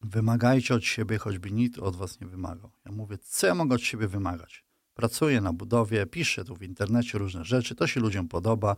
Wymagajcie 0.00 0.74
od 0.74 0.84
siebie, 0.84 1.18
choćby 1.18 1.50
nikt 1.50 1.78
od 1.78 1.96
was 1.96 2.20
nie 2.20 2.26
wymagał. 2.26 2.70
Ja 2.86 2.92
mówię, 2.92 3.18
co 3.18 3.46
ja 3.46 3.54
mogę 3.54 3.74
od 3.74 3.82
siebie 3.82 4.08
wymagać? 4.08 4.64
Pracuję 4.94 5.40
na 5.40 5.52
budowie, 5.52 6.06
piszę 6.06 6.44
tu 6.44 6.56
w 6.56 6.62
internecie 6.62 7.18
różne 7.18 7.44
rzeczy, 7.44 7.74
to 7.74 7.86
się 7.86 8.00
ludziom 8.00 8.28
podoba, 8.28 8.76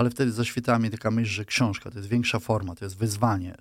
ale 0.00 0.10
wtedy 0.10 0.32
zaświtała 0.32 0.78
mi 0.78 0.90
taka 0.90 1.10
myśl, 1.10 1.30
że 1.30 1.44
książka 1.44 1.90
to 1.90 1.98
jest 1.98 2.08
większa 2.08 2.38
forma, 2.38 2.74
to 2.74 2.84
jest 2.84 2.96
wyzwanie. 2.96 3.56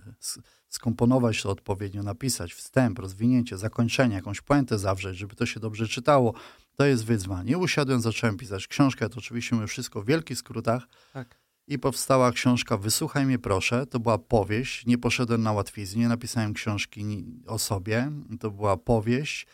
Skomponować 0.69 1.41
to 1.41 1.49
odpowiednio, 1.49 2.04
napisać 2.04 2.54
wstęp, 2.54 2.99
rozwinięcie, 2.99 3.58
zakończenie, 3.58 4.15
jakąś 4.15 4.41
puentę 4.41 4.80
zawrzeć, 4.80 5.17
żeby 5.17 5.36
to 5.36 5.45
się 5.45 5.60
dobrze 5.60 5.88
czytało, 5.88 6.34
to 6.75 6.86
jest 6.86 7.06
wyzwanie. 7.06 7.58
Usiadłem, 7.58 8.02
zacząłem 8.02 8.38
pisać 8.38 8.67
książkę, 8.67 9.10
to 9.10 9.17
oczywiście 9.17 9.56
mówię 9.56 9.67
wszystko 9.67 10.02
w 10.02 10.06
wielkich 10.06 10.38
skrótach. 10.38 10.88
Tak. 11.13 11.39
I 11.67 11.80
powstała 11.80 12.32
książka 12.32 12.78
Wysłuchaj 12.78 13.25
mnie 13.25 13.39
proszę. 13.39 13.86
To 13.86 13.99
była 13.99 14.17
powieść. 14.17 14.86
Nie 14.86 14.97
poszedłem 14.97 15.41
na 15.41 15.52
łatwiznę, 15.52 16.02
nie 16.02 16.08
napisałem 16.08 16.54
książki 16.54 17.25
o 17.47 17.60
sobie. 17.60 18.12
To 18.39 18.52
była 18.52 18.78
powieść. 18.78 19.47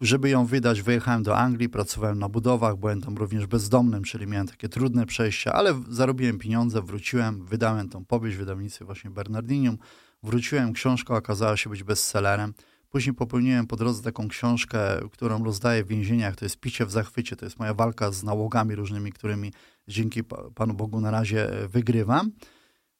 Żeby 0.00 0.30
ją 0.30 0.46
wydać, 0.46 0.82
wyjechałem 0.82 1.22
do 1.22 1.36
Anglii, 1.36 1.68
pracowałem 1.68 2.18
na 2.18 2.28
budowach, 2.28 2.76
byłem 2.76 3.00
tam 3.00 3.16
również 3.16 3.46
bezdomnym, 3.46 4.04
czyli 4.04 4.26
miałem 4.26 4.46
takie 4.46 4.68
trudne 4.68 5.06
przejścia, 5.06 5.52
ale 5.52 5.82
zarobiłem 5.88 6.38
pieniądze, 6.38 6.82
wróciłem, 6.82 7.44
wydałem 7.44 7.88
tą 7.88 8.04
powieść 8.04 8.36
w 8.36 8.40
wydawnictwie 8.40 8.84
właśnie 8.84 9.10
Bernardinium. 9.10 9.78
Wróciłem, 10.22 10.72
książka 10.72 11.16
okazała 11.16 11.56
się 11.56 11.70
być 11.70 11.82
bestsellerem. 11.82 12.54
Później 12.94 13.14
popełniłem 13.14 13.66
po 13.66 13.76
drodze 13.76 14.02
taką 14.02 14.28
książkę, 14.28 14.78
którą 15.12 15.44
rozdaję 15.44 15.84
w 15.84 15.88
więzieniach. 15.88 16.36
To 16.36 16.44
jest 16.44 16.60
Picie 16.60 16.86
w 16.86 16.90
zachwycie. 16.90 17.36
To 17.36 17.44
jest 17.44 17.58
moja 17.58 17.74
walka 17.74 18.12
z 18.12 18.22
nałogami 18.22 18.74
różnymi, 18.74 19.12
którymi 19.12 19.52
dzięki 19.88 20.24
Panu 20.54 20.74
Bogu 20.74 21.00
na 21.00 21.10
razie 21.10 21.52
e, 21.52 21.68
wygrywam. 21.68 22.32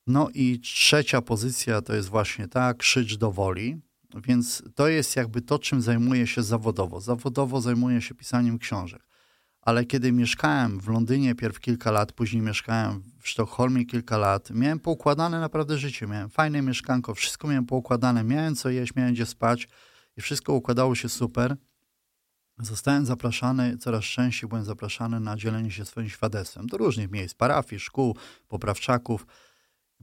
No 0.06 0.28
i 0.34 0.60
trzecia 0.60 1.22
pozycja 1.22 1.82
to 1.82 1.94
jest 1.94 2.08
właśnie 2.08 2.48
ta, 2.48 2.74
krzycz 2.74 3.16
do 3.16 3.32
woli. 3.32 3.80
Więc 4.14 4.62
to 4.74 4.88
jest 4.88 5.16
jakby 5.16 5.42
to, 5.42 5.58
czym 5.58 5.82
zajmuję 5.82 6.26
się 6.26 6.42
zawodowo. 6.42 7.00
Zawodowo 7.00 7.60
zajmuję 7.60 8.02
się 8.02 8.14
pisaniem 8.14 8.58
książek. 8.58 9.02
Ale 9.60 9.84
kiedy 9.84 10.12
mieszkałem 10.12 10.80
w 10.80 10.88
Londynie 10.88 11.34
pierw 11.34 11.60
kilka 11.60 11.90
lat, 11.90 12.12
później 12.12 12.42
mieszkałem 12.42 13.02
w 13.20 13.28
Sztokholmie 13.28 13.84
kilka 13.84 14.18
lat, 14.18 14.50
miałem 14.50 14.80
poukładane 14.80 15.40
naprawdę 15.40 15.78
życie. 15.78 16.06
Miałem 16.06 16.30
fajne 16.30 16.62
mieszkanko, 16.62 17.14
wszystko 17.14 17.48
miałem 17.48 17.66
poukładane, 17.66 18.24
miałem 18.24 18.54
co 18.54 18.70
jeść, 18.70 18.94
miałem 18.94 19.14
gdzie 19.14 19.26
spać 19.26 19.68
i 20.16 20.20
wszystko 20.20 20.52
układało 20.52 20.94
się 20.94 21.08
super. 21.08 21.56
Zostałem 22.58 23.06
zapraszany, 23.06 23.78
coraz 23.78 24.04
częściej 24.04 24.48
byłem 24.48 24.64
zapraszany 24.64 25.20
na 25.20 25.36
dzielenie 25.36 25.70
się 25.70 25.84
swoim 25.84 26.08
świadectwem 26.08 26.66
do 26.66 26.76
różnych 26.76 27.10
miejsc, 27.10 27.34
parafii, 27.34 27.80
szkół, 27.80 28.16
poprawczaków. 28.48 29.26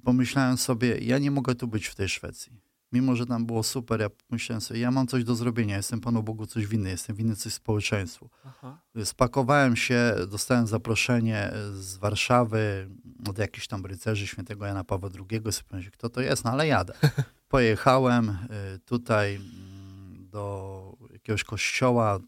Pomyślałem 0.03 0.57
sobie, 0.57 0.97
ja 0.97 1.17
nie 1.17 1.31
mogę 1.31 1.55
tu 1.55 1.67
być 1.67 1.87
w 1.87 1.95
tej 1.95 2.09
Szwecji 2.09 2.70
mimo 2.91 3.15
że 3.15 3.25
tam 3.25 3.45
było 3.45 3.63
super, 3.63 4.01
ja 4.01 4.09
myślałem 4.29 4.61
sobie, 4.61 4.79
ja 4.79 4.91
mam 4.91 5.07
coś 5.07 5.23
do 5.23 5.35
zrobienia, 5.35 5.77
jestem 5.77 6.01
Panu 6.01 6.23
Bogu 6.23 6.45
coś 6.45 6.67
winny, 6.67 6.89
jestem 6.89 7.15
winny 7.15 7.35
coś 7.35 7.53
społeczeństwu. 7.53 8.29
Aha. 8.45 8.81
Spakowałem 9.03 9.75
się, 9.75 10.15
dostałem 10.27 10.67
zaproszenie 10.67 11.51
z 11.73 11.97
Warszawy 11.97 12.89
od 13.29 13.37
jakichś 13.37 13.67
tam 13.67 13.85
rycerzy 13.85 14.27
świętego 14.27 14.65
Jana 14.65 14.83
Pawła 14.83 15.09
II, 15.31 15.41
sobie 15.51 15.91
kto 15.91 16.09
to 16.09 16.21
jest, 16.21 16.43
no 16.43 16.51
ale 16.51 16.67
jadę. 16.67 16.93
Pojechałem 17.49 18.29
y, 18.29 18.79
tutaj 18.79 19.35
mm, 19.35 20.29
do 20.29 20.97
jakiegoś 21.13 21.43
kościoła, 21.43 22.19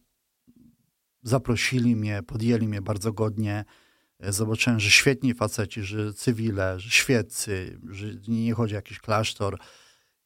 zaprosili 1.24 1.96
mnie, 1.96 2.24
podjęli 2.24 2.68
mnie 2.68 2.82
bardzo 2.82 3.14
godnie, 3.14 3.66
Zobaczyłem, 4.30 4.80
że 4.80 4.92
świetni 4.92 5.34
faceci, 5.34 5.82
że 5.82 6.14
cywile, 6.14 6.80
że 6.80 6.90
świeccy, 6.90 7.80
że 7.90 8.08
nie 8.28 8.54
chodzi 8.54 8.74
o 8.74 8.76
jakiś 8.76 9.00
klasztor, 9.00 9.60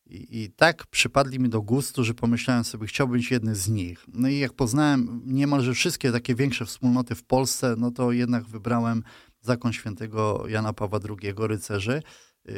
i, 0.10 0.44
I, 0.44 0.50
tak 0.50 0.88
przypadli 0.88 1.40
mi 1.40 1.50
do 1.50 1.62
gustu, 1.62 2.04
że 2.04 2.14
pomyślałem 2.14 2.64
sobie, 2.64 2.88
chciałbym 2.88 3.18
być 3.18 3.32
jednym 3.32 3.56
z 3.56 3.70
nich. 3.70 4.06
No 4.14 4.30
i 4.30 4.40
jak 4.40 4.54
poznałem 4.54 5.22
niemalże 5.26 5.74
wszystkie 5.74 6.12
takie 6.12 6.36
większe 6.36 6.66
wspólnoty 6.66 7.16
w 7.16 7.24
Polsce, 7.24 7.76
no 7.78 7.92
to 7.92 8.12
jednak 8.12 8.44
wybrałem 8.44 9.04
zakon 9.42 9.74
świętego 9.74 10.44
Jana 10.48 10.74
Pawła 10.74 11.00
II, 11.10 11.34
rycerzy. 11.38 12.02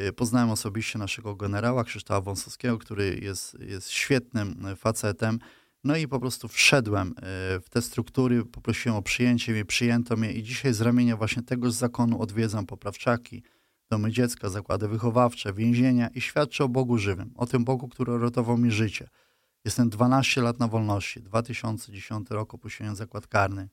Y, 0.08 0.12
poznałem 0.12 0.50
osobiście 0.50 0.98
naszego 0.98 1.36
generała 1.36 1.84
Krzysztofa 1.84 2.20
Wąsowskiego, 2.20 2.78
który 2.78 3.20
jest, 3.22 3.56
jest 3.60 3.90
świetnym 3.90 4.66
facetem. 4.76 5.38
No 5.84 5.96
i 5.96 6.08
po 6.08 6.20
prostu 6.20 6.48
wszedłem 6.48 7.08
y, 7.08 7.12
w 7.60 7.64
te 7.70 7.82
struktury, 7.82 8.44
poprosiłem 8.44 8.98
o 8.98 9.02
przyjęcie 9.02 9.52
mnie, 9.52 9.64
przyjęto 9.64 10.16
mnie 10.16 10.32
i 10.32 10.42
dzisiaj 10.42 10.74
z 10.74 10.80
ramienia 10.80 11.16
właśnie 11.16 11.42
tegoż 11.42 11.72
zakonu 11.72 12.22
odwiedzam 12.22 12.66
poprawczaki, 12.66 13.42
domy 13.90 14.12
dziecka, 14.12 14.48
zakłady 14.48 14.88
wychowawcze, 14.88 15.52
więzienia 15.52 16.08
i 16.08 16.20
świadczy 16.20 16.64
o 16.64 16.68
Bogu 16.68 16.98
żywym, 16.98 17.32
o 17.36 17.46
tym 17.46 17.64
Bogu, 17.64 17.88
który 17.88 18.12
uratował 18.12 18.58
mi 18.58 18.70
życie. 18.70 19.08
Jestem 19.64 19.90
12 19.90 20.42
lat 20.42 20.58
na 20.58 20.68
wolności, 20.68 21.22
2010 21.22 22.30
rok 22.30 22.54
opuściłem 22.54 22.96
zakład 22.96 23.26
karny. 23.26 23.68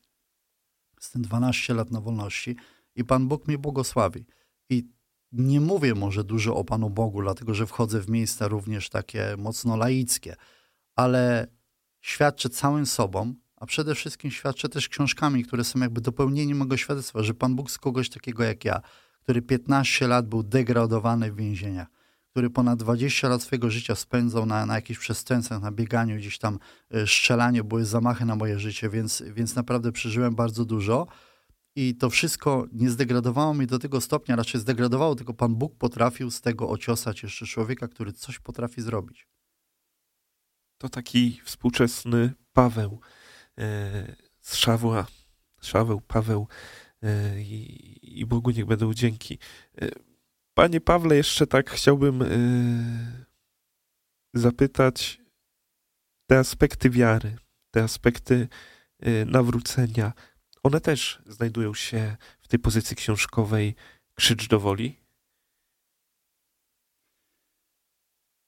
Jestem 0.99 1.21
12 1.21 1.73
lat 1.73 1.91
na 1.91 2.01
wolności 2.01 2.55
i 2.95 3.03
Pan 3.03 3.27
Bóg 3.27 3.47
mnie 3.47 3.57
błogosławi. 3.57 4.25
I 4.69 4.87
nie 5.31 5.61
mówię 5.61 5.95
może 5.95 6.23
dużo 6.23 6.55
o 6.55 6.63
Panu 6.63 6.89
Bogu, 6.89 7.21
dlatego 7.21 7.53
że 7.53 7.67
wchodzę 7.67 8.01
w 8.01 8.09
miejsca 8.09 8.47
również 8.47 8.89
takie 8.89 9.35
mocno 9.37 9.77
laickie, 9.77 10.35
ale 10.95 11.47
świadczę 12.01 12.49
całym 12.49 12.85
sobą, 12.85 13.33
a 13.55 13.65
przede 13.65 13.95
wszystkim 13.95 14.31
świadczę 14.31 14.69
też 14.69 14.89
książkami, 14.89 15.43
które 15.43 15.63
są 15.63 15.79
jakby 15.79 16.01
dopełnieniem 16.01 16.57
mojego 16.57 16.77
świadectwa, 16.77 17.23
że 17.23 17.33
Pan 17.33 17.55
Bóg 17.55 17.71
z 17.71 17.77
kogoś 17.77 18.09
takiego 18.09 18.43
jak 18.43 18.65
ja 18.65 18.81
który 19.27 19.41
15 19.41 20.07
lat 20.07 20.27
był 20.27 20.43
degradowany 20.43 21.31
w 21.31 21.35
więzieniach, 21.35 21.87
który 22.31 22.49
ponad 22.49 22.79
20 22.79 23.29
lat 23.29 23.43
swojego 23.43 23.69
życia 23.69 23.95
spędzał 23.95 24.45
na, 24.45 24.65
na 24.65 24.75
jakichś 24.75 24.99
przestępstwach, 24.99 25.61
na 25.61 25.71
bieganiu, 25.71 26.17
gdzieś 26.17 26.39
tam 26.39 26.59
e, 26.91 27.07
strzelaniu, 27.07 27.63
były 27.63 27.85
zamachy 27.85 28.25
na 28.25 28.35
moje 28.35 28.59
życie, 28.59 28.89
więc, 28.89 29.23
więc 29.33 29.55
naprawdę 29.55 29.91
przeżyłem 29.91 30.35
bardzo 30.35 30.65
dużo. 30.65 31.07
I 31.75 31.95
to 31.95 32.09
wszystko 32.09 32.67
nie 32.71 32.89
zdegradowało 32.89 33.53
mnie 33.53 33.67
do 33.67 33.79
tego 33.79 34.01
stopnia, 34.01 34.35
raczej 34.35 34.61
zdegradowało, 34.61 35.15
tylko 35.15 35.33
Pan 35.33 35.55
Bóg 35.55 35.75
potrafił 35.77 36.31
z 36.31 36.41
tego 36.41 36.69
ociosać 36.69 37.23
jeszcze 37.23 37.45
człowieka, 37.45 37.87
który 37.87 38.13
coś 38.13 38.39
potrafi 38.39 38.81
zrobić. 38.81 39.27
To 40.77 40.89
taki 40.89 41.41
współczesny 41.43 42.33
Paweł 42.53 42.99
e, 43.57 44.15
z 44.41 44.55
Szawła, 44.55 45.07
Szaweł, 45.61 46.01
Paweł 46.01 46.47
i, 47.37 48.19
i 48.19 48.25
Bogu 48.25 48.51
niech 48.51 48.65
będą 48.65 48.93
dzięki. 48.93 49.39
E, 49.81 49.89
panie 50.53 50.81
Pawle, 50.81 51.15
jeszcze 51.15 51.47
tak 51.47 51.69
chciałbym 51.69 52.21
e, 52.21 52.27
zapytać 54.33 55.21
te 56.29 56.39
aspekty 56.39 56.89
wiary, 56.89 57.37
te 57.71 57.83
aspekty 57.83 58.47
nawrócenia, 59.25 60.13
one 60.63 60.81
też 60.81 61.21
znajdują 61.25 61.73
się 61.73 62.17
w 62.39 62.47
tej 62.47 62.59
pozycji 62.59 62.95
książkowej 62.95 63.75
Krzycz 64.13 64.47
do 64.47 64.59
woli? 64.59 64.99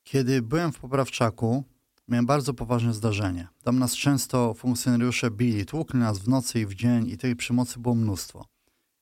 Kiedy 0.03 0.41
byłem 0.41 0.73
w 0.73 0.79
Poprawczaku, 0.79 1.63
miałem 2.09 2.25
bardzo 2.25 2.53
poważne 2.53 2.93
zdarzenie. 2.93 3.47
Tam 3.63 3.79
nas 3.79 3.95
często 3.95 4.53
funkcjonariusze 4.53 5.31
bili, 5.31 5.65
tłukli 5.65 5.99
nas 5.99 6.19
w 6.19 6.27
nocy 6.27 6.59
i 6.59 6.65
w 6.65 6.73
dzień 6.73 7.09
i 7.09 7.17
tej 7.17 7.35
przemocy 7.35 7.79
było 7.79 7.95
mnóstwo. 7.95 8.45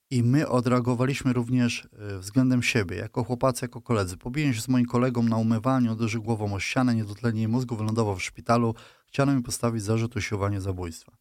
I 0.10 0.24
my 0.24 0.48
odreagowaliśmy 0.48 1.34
również 1.34 1.88
e, 2.00 2.20
względem 2.20 2.64
siebie, 2.64 2.98
jako 2.98 3.24
chłopacy, 3.24 3.66
jako 3.66 3.82
koledzy. 3.82 4.18
Pobiłem 4.18 4.54
się 4.54 4.62
z 4.62 4.68
moim 4.68 4.86
kolegą 4.86 5.24
na 5.24 5.38
umywaniu, 5.38 5.94
uderzył 5.94 6.24
głową 6.24 6.54
o 6.54 6.60
ścianę, 6.60 6.96
niedotlenie 6.96 7.48
mózgu, 7.48 7.76
wylądował 7.76 8.16
w 8.16 8.24
szpitalu. 8.24 8.76
Chciano 9.08 9.36
mi 9.36 9.44
postawić 9.44 9.84
zarzut 9.84 10.16
usiłowania 10.16 10.62
zabójstwa. 10.62 11.18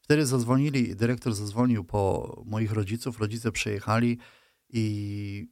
Wtedy 0.00 0.26
zadzwonili, 0.26 0.96
dyrektor 0.96 1.34
zadzwonił 1.34 1.84
po 1.84 2.42
moich 2.46 2.72
rodziców, 2.72 3.18
rodzice 3.18 3.52
przyjechali 3.52 4.18
i 4.68 5.48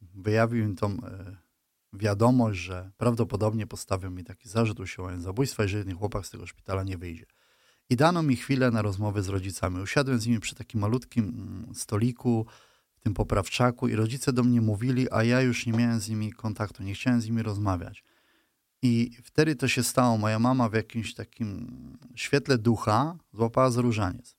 wyjawił 0.00 0.64
im 0.64 0.76
tą 0.76 0.90
e, 0.90 1.36
wiadomość, 1.92 2.60
że 2.60 2.90
prawdopodobnie 2.96 3.66
postawią 3.66 4.10
mi 4.10 4.24
taki 4.24 4.48
zarzut 4.48 4.80
usiłowania 4.80 5.20
zabójstwa, 5.20 5.62
jeżeli 5.62 5.84
ten 5.84 5.96
chłopak 5.96 6.26
z 6.26 6.30
tego 6.30 6.46
szpitala 6.46 6.82
nie 6.82 6.98
wyjdzie. 6.98 7.26
I 7.90 7.96
dano 7.96 8.22
mi 8.22 8.36
chwilę 8.36 8.70
na 8.70 8.82
rozmowę 8.82 9.22
z 9.22 9.28
rodzicami. 9.28 9.82
Usiadłem 9.82 10.18
z 10.18 10.26
nimi 10.26 10.40
przy 10.40 10.54
takim 10.54 10.80
malutkim 10.80 11.24
mm, 11.24 11.74
stoliku, 11.74 12.46
w 12.92 13.00
tym 13.00 13.14
poprawczaku 13.14 13.88
i 13.88 13.94
rodzice 13.94 14.32
do 14.32 14.44
mnie 14.44 14.60
mówili, 14.60 15.06
a 15.10 15.24
ja 15.24 15.40
już 15.40 15.66
nie 15.66 15.72
miałem 15.72 16.00
z 16.00 16.08
nimi 16.08 16.32
kontaktu, 16.32 16.82
nie 16.82 16.94
chciałem 16.94 17.20
z 17.20 17.26
nimi 17.26 17.42
rozmawiać. 17.42 18.04
I 18.82 19.10
wtedy 19.22 19.56
to 19.56 19.68
się 19.68 19.82
stało. 19.82 20.18
Moja 20.18 20.38
mama 20.38 20.68
w 20.68 20.74
jakimś 20.74 21.14
takim 21.14 21.68
świetle 22.14 22.58
ducha 22.58 23.18
złapała 23.32 23.70
za 23.70 23.80
różaniec. 23.80 24.35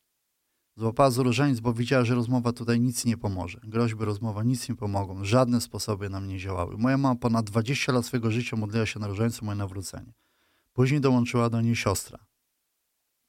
Złapała 0.78 1.12
za 1.12 1.24
różaniec, 1.24 1.60
bo 1.60 1.74
widziała, 1.74 2.06
że 2.06 2.16
rozmowa 2.16 2.54
tutaj 2.54 2.80
nic 2.80 3.06
nie 3.06 3.18
pomoże. 3.18 3.60
Groźby, 3.64 4.06
rozmowa 4.06 4.44
nic 4.44 4.70
nie 4.70 4.76
pomogą. 4.76 5.26
Żadne 5.26 5.62
sposoby 5.62 6.10
nam 6.10 6.28
nie 6.28 6.40
działały. 6.40 6.78
Moja 6.78 6.98
mama 6.98 7.16
ponad 7.16 7.46
20 7.46 7.92
lat 7.92 8.06
swojego 8.06 8.32
życia 8.32 8.58
modliła 8.58 8.86
się 8.86 9.00
na 9.00 9.08
różańcu 9.08 9.46
moje 9.46 9.58
nawrócenie. 9.58 10.14
Później 10.74 11.02
dołączyła 11.02 11.50
do 11.50 11.62
niej 11.62 11.76
siostra. 11.76 12.26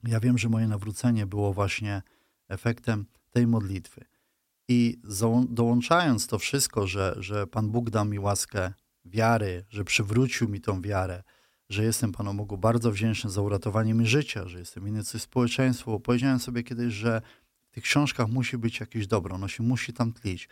Ja 0.05 0.21
wiem, 0.21 0.39
że 0.39 0.49
moje 0.49 0.69
nawrócenie 0.69 1.27
było 1.27 1.53
właśnie 1.53 2.03
efektem 2.49 3.07
tej 3.31 3.47
modlitwy. 3.47 4.05
I 4.69 5.01
dołączając 5.49 6.27
to 6.27 6.39
wszystko, 6.39 6.87
że, 6.87 7.15
że 7.19 7.47
Pan 7.47 7.71
Bóg 7.71 7.91
dał 7.91 8.05
mi 8.05 8.19
łaskę 8.19 8.73
wiary, 9.05 9.65
że 9.69 9.85
przywrócił 9.85 10.49
mi 10.49 10.61
tą 10.61 10.83
wiarę, 10.83 11.23
że 11.69 11.85
jestem 11.85 12.13
Panu 12.13 12.35
Bogu 12.35 12.59
bardzo 12.59 12.93
wdzięczny 12.93 13.31
za 13.31 13.43
uratowanie 13.43 13.95
mi 13.95 14.07
życia, 14.07 14.49
że 14.49 14.59
jestem 14.59 14.89
inny 14.89 15.05
coś 15.05 15.23
społeczeństwu, 15.23 15.91
bo 15.91 16.01
powiedziałem 16.01 16.39
sobie 16.39 16.63
kiedyś, 16.63 16.95
że 16.95 17.23
w 17.71 17.75
tych 17.75 17.85
książkach 17.85 18.29
musi 18.29 18.59
być 18.59 18.81
jakieś 18.81 19.07
dobro, 19.07 19.35
ono 19.35 19.49
się 19.49 19.63
musi 19.63 19.93
tam 19.93 20.13
tlić. 20.13 20.49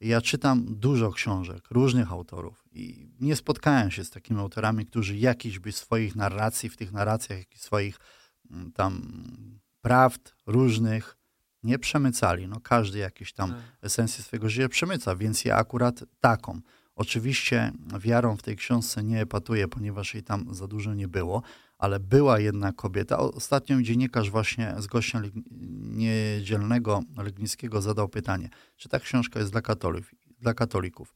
Ja 0.00 0.20
czytam 0.20 0.64
dużo 0.68 1.12
książek, 1.12 1.64
różnych 1.70 2.12
autorów 2.12 2.64
i 2.72 3.08
nie 3.20 3.36
spotkałem 3.36 3.90
się 3.90 4.04
z 4.04 4.10
takimi 4.10 4.40
autorami, 4.40 4.86
którzy 4.86 5.16
jakiś 5.16 5.58
by 5.58 5.72
swoich 5.72 6.16
narracji, 6.16 6.68
w 6.68 6.76
tych 6.76 6.92
narracjach, 6.92 7.38
jakichś 7.38 7.62
swoich 7.62 7.98
mm, 8.50 8.72
tam 8.72 9.22
prawd 9.80 10.34
różnych 10.46 11.16
nie 11.62 11.78
przemycali. 11.78 12.48
No 12.48 12.60
każdy 12.60 12.98
jakieś 12.98 13.32
tam 13.32 13.50
tak. 13.50 13.58
esencję 13.82 14.24
swojego 14.24 14.48
życia 14.48 14.68
przemyca, 14.68 15.16
więc 15.16 15.44
ja 15.44 15.56
akurat 15.56 16.04
taką. 16.20 16.60
Oczywiście 17.00 17.72
wiarą 18.00 18.36
w 18.36 18.42
tej 18.42 18.56
książce 18.56 19.04
nie 19.04 19.20
epatuję, 19.20 19.68
ponieważ 19.68 20.14
jej 20.14 20.22
tam 20.22 20.54
za 20.54 20.66
dużo 20.66 20.94
nie 20.94 21.08
było, 21.08 21.42
ale 21.78 22.00
była 22.00 22.38
jedna 22.40 22.72
kobieta. 22.72 23.18
Ostatnio 23.18 23.82
dziennikarz 23.82 24.30
właśnie 24.30 24.74
z 24.78 24.86
gościa 24.86 25.22
niedzielnego 25.80 27.02
Legnickiego 27.16 27.82
zadał 27.82 28.08
pytanie, 28.08 28.48
czy 28.76 28.88
ta 28.88 29.00
książka 29.00 29.40
jest 29.40 29.52
dla, 29.52 29.62
katolików, 29.62 30.14
dla 30.38 30.54
katolików. 30.54 31.14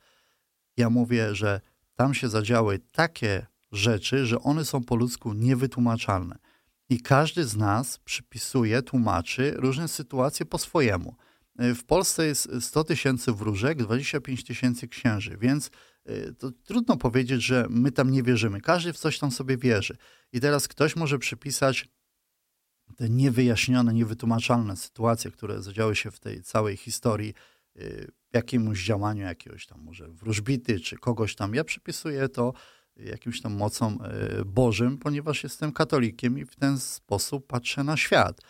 Ja 0.77 0.91
mówię, 0.91 1.35
że 1.35 1.61
tam 1.95 2.15
się 2.15 2.29
zadziały 2.29 2.79
takie 2.79 3.47
rzeczy, 3.73 4.27
że 4.27 4.41
one 4.41 4.65
są 4.65 4.85
po 4.85 4.97
ludzku 4.97 5.33
niewytłumaczalne. 5.33 6.39
I 6.89 7.01
każdy 7.01 7.45
z 7.45 7.57
nas 7.57 7.99
przypisuje, 7.99 8.83
tłumaczy 8.83 9.55
różne 9.57 9.89
sytuacje 9.89 10.47
po 10.47 10.59
swojemu. 10.59 11.17
Y, 11.63 11.75
w 11.75 11.85
Polsce 11.85 12.27
jest 12.27 12.49
100 12.61 12.85
tysięcy 12.85 13.33
wróżek, 13.33 13.79
25 13.83 14.45
tysięcy 14.45 14.89
księży, 14.89 15.37
więc 15.41 15.71
y, 16.09 16.35
to 16.39 16.51
trudno 16.51 16.97
powiedzieć, 16.97 17.43
że 17.43 17.67
my 17.71 17.93
tam 17.93 18.11
nie 18.11 18.23
wierzymy. 18.23 18.61
Każdy 18.61 18.93
w 18.93 18.99
coś 18.99 19.19
tam 19.19 19.31
sobie 19.31 19.57
wierzy. 19.57 19.97
I 20.33 20.41
teraz 20.41 20.69
ktoś 20.69 20.97
może 20.97 21.19
przypisać 21.19 21.89
te 22.97 23.09
niewyjaśnione, 23.09 23.95
niewytłumaczalne 23.95 24.77
sytuacje, 24.77 25.31
które 25.31 25.63
zadziały 25.63 25.97
się 25.97 26.11
w 26.11 26.21
tej 26.21 26.43
całej 26.43 26.77
historii, 26.77 27.35
y, 27.77 28.13
jakiemuś 28.33 28.85
działaniu 28.85 29.25
jakiegoś 29.25 29.67
tam 29.67 29.81
może 29.83 30.09
wróżbity 30.09 30.81
czy 30.81 30.97
kogoś 30.97 31.35
tam. 31.35 31.55
Ja 31.55 31.65
przypisuję 31.65 32.29
to 32.29 32.53
jakimś 32.97 33.41
tam 33.41 33.55
mocą 33.57 33.99
Bożym, 34.47 34.99
ponieważ 34.99 35.43
jestem 35.43 35.73
katolikiem 35.73 36.39
i 36.39 36.45
w 36.45 36.57
ten 36.57 36.79
sposób 36.79 37.47
patrzę 37.47 37.85
na 37.85 37.97
świat 37.97 38.41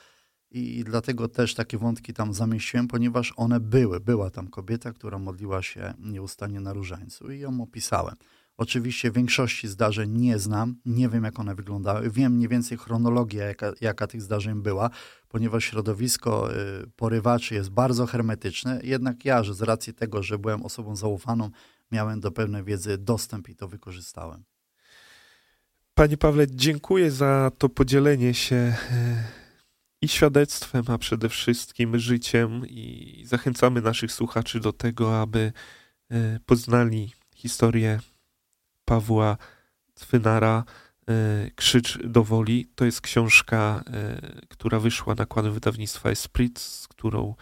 i 0.54 0.84
dlatego 0.84 1.28
też 1.28 1.54
takie 1.54 1.78
wątki 1.78 2.12
tam 2.12 2.34
zamieściłem, 2.34 2.88
ponieważ 2.88 3.32
one 3.36 3.60
były. 3.60 4.00
Była 4.00 4.30
tam 4.30 4.48
kobieta, 4.48 4.92
która 4.92 5.18
modliła 5.18 5.62
się 5.62 5.94
nieustannie 5.98 6.60
na 6.60 6.72
różańcu 6.72 7.30
i 7.30 7.38
ją 7.40 7.62
opisałem. 7.62 8.14
Oczywiście 8.56 9.10
większości 9.10 9.68
zdarzeń 9.68 10.10
nie 10.10 10.38
znam, 10.38 10.76
nie 10.86 11.08
wiem 11.08 11.24
jak 11.24 11.40
one 11.40 11.54
wyglądały. 11.54 12.10
Wiem 12.10 12.32
mniej 12.32 12.48
więcej 12.48 12.78
chronologię, 12.78 13.38
jaka, 13.40 13.72
jaka 13.80 14.06
tych 14.06 14.22
zdarzeń 14.22 14.62
była, 14.62 14.90
ponieważ 15.28 15.64
środowisko 15.64 16.54
y, 16.54 16.90
porywaczy 16.96 17.54
jest 17.54 17.70
bardzo 17.70 18.06
hermetyczne. 18.06 18.80
Jednak 18.82 19.24
ja, 19.24 19.42
że 19.42 19.54
z 19.54 19.62
racji 19.62 19.94
tego, 19.94 20.22
że 20.22 20.38
byłem 20.38 20.62
osobą 20.62 20.96
zaufaną, 20.96 21.50
miałem 21.92 22.20
do 22.20 22.30
pewnej 22.30 22.64
wiedzy 22.64 22.98
dostęp 22.98 23.48
i 23.48 23.56
to 23.56 23.68
wykorzystałem. 23.68 24.44
Panie 25.94 26.16
Pawle, 26.16 26.46
dziękuję 26.50 27.10
za 27.10 27.50
to 27.58 27.68
podzielenie 27.68 28.34
się 28.34 28.56
y, 28.56 29.43
i 30.04 30.08
świadectwem, 30.08 30.84
a 30.88 30.98
przede 30.98 31.28
wszystkim 31.28 31.98
życiem 31.98 32.62
i 32.66 33.22
zachęcamy 33.26 33.80
naszych 33.80 34.12
słuchaczy 34.12 34.60
do 34.60 34.72
tego, 34.72 35.20
aby 35.20 35.52
e, 36.10 36.38
poznali 36.46 37.12
historię 37.34 38.00
Pawła 38.84 39.36
Cwynara 39.94 40.64
e, 41.08 41.12
Krzycz 41.54 41.98
do 42.04 42.24
woli. 42.24 42.68
To 42.74 42.84
jest 42.84 43.00
książka, 43.00 43.84
e, 43.86 44.20
która 44.48 44.78
wyszła 44.80 45.14
nakładem 45.14 45.52
wydawnictwa 45.52 46.10
Esprit, 46.10 46.58
z 46.58 46.88
którą 46.88 47.34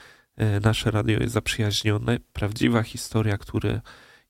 nasze 0.62 0.90
radio 0.90 1.20
jest 1.20 1.35
zaprzyjaźnione. 1.35 2.18
Prawdziwa 2.33 2.83
historia, 2.83 3.38
która 3.38 3.81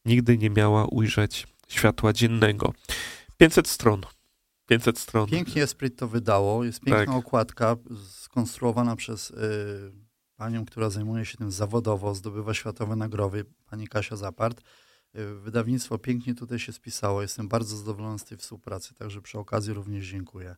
nigdy 0.04 0.38
nie 0.38 0.50
miała 0.50 0.84
ujrzeć 0.84 1.46
światła 1.68 2.12
dziennego. 2.12 2.72
500 3.36 3.68
stron. 3.68 4.02
500 4.78 4.98
stron. 4.98 5.26
Pięknie 5.26 5.62
Esprit 5.62 5.96
to 5.96 6.08
wydało. 6.08 6.64
Jest 6.64 6.80
piękna 6.80 7.06
tak. 7.06 7.14
okładka 7.16 7.76
skonstruowana 8.08 8.96
przez 8.96 9.30
y, 9.30 9.34
panią, 10.36 10.64
która 10.64 10.90
zajmuje 10.90 11.24
się 11.24 11.38
tym 11.38 11.50
zawodowo, 11.50 12.14
zdobywa 12.14 12.54
światowe 12.54 12.96
nagrody, 12.96 13.44
pani 13.70 13.88
Kasia 13.88 14.16
Zapart. 14.16 14.60
Y, 15.16 15.34
wydawnictwo 15.34 15.98
pięknie 15.98 16.34
tutaj 16.34 16.58
się 16.58 16.72
spisało. 16.72 17.22
Jestem 17.22 17.48
bardzo 17.48 17.76
zadowolony 17.76 18.18
z 18.18 18.24
tej 18.24 18.38
współpracy, 18.38 18.94
także 18.94 19.22
przy 19.22 19.38
okazji 19.38 19.72
również 19.72 20.06
dziękuję. 20.06 20.56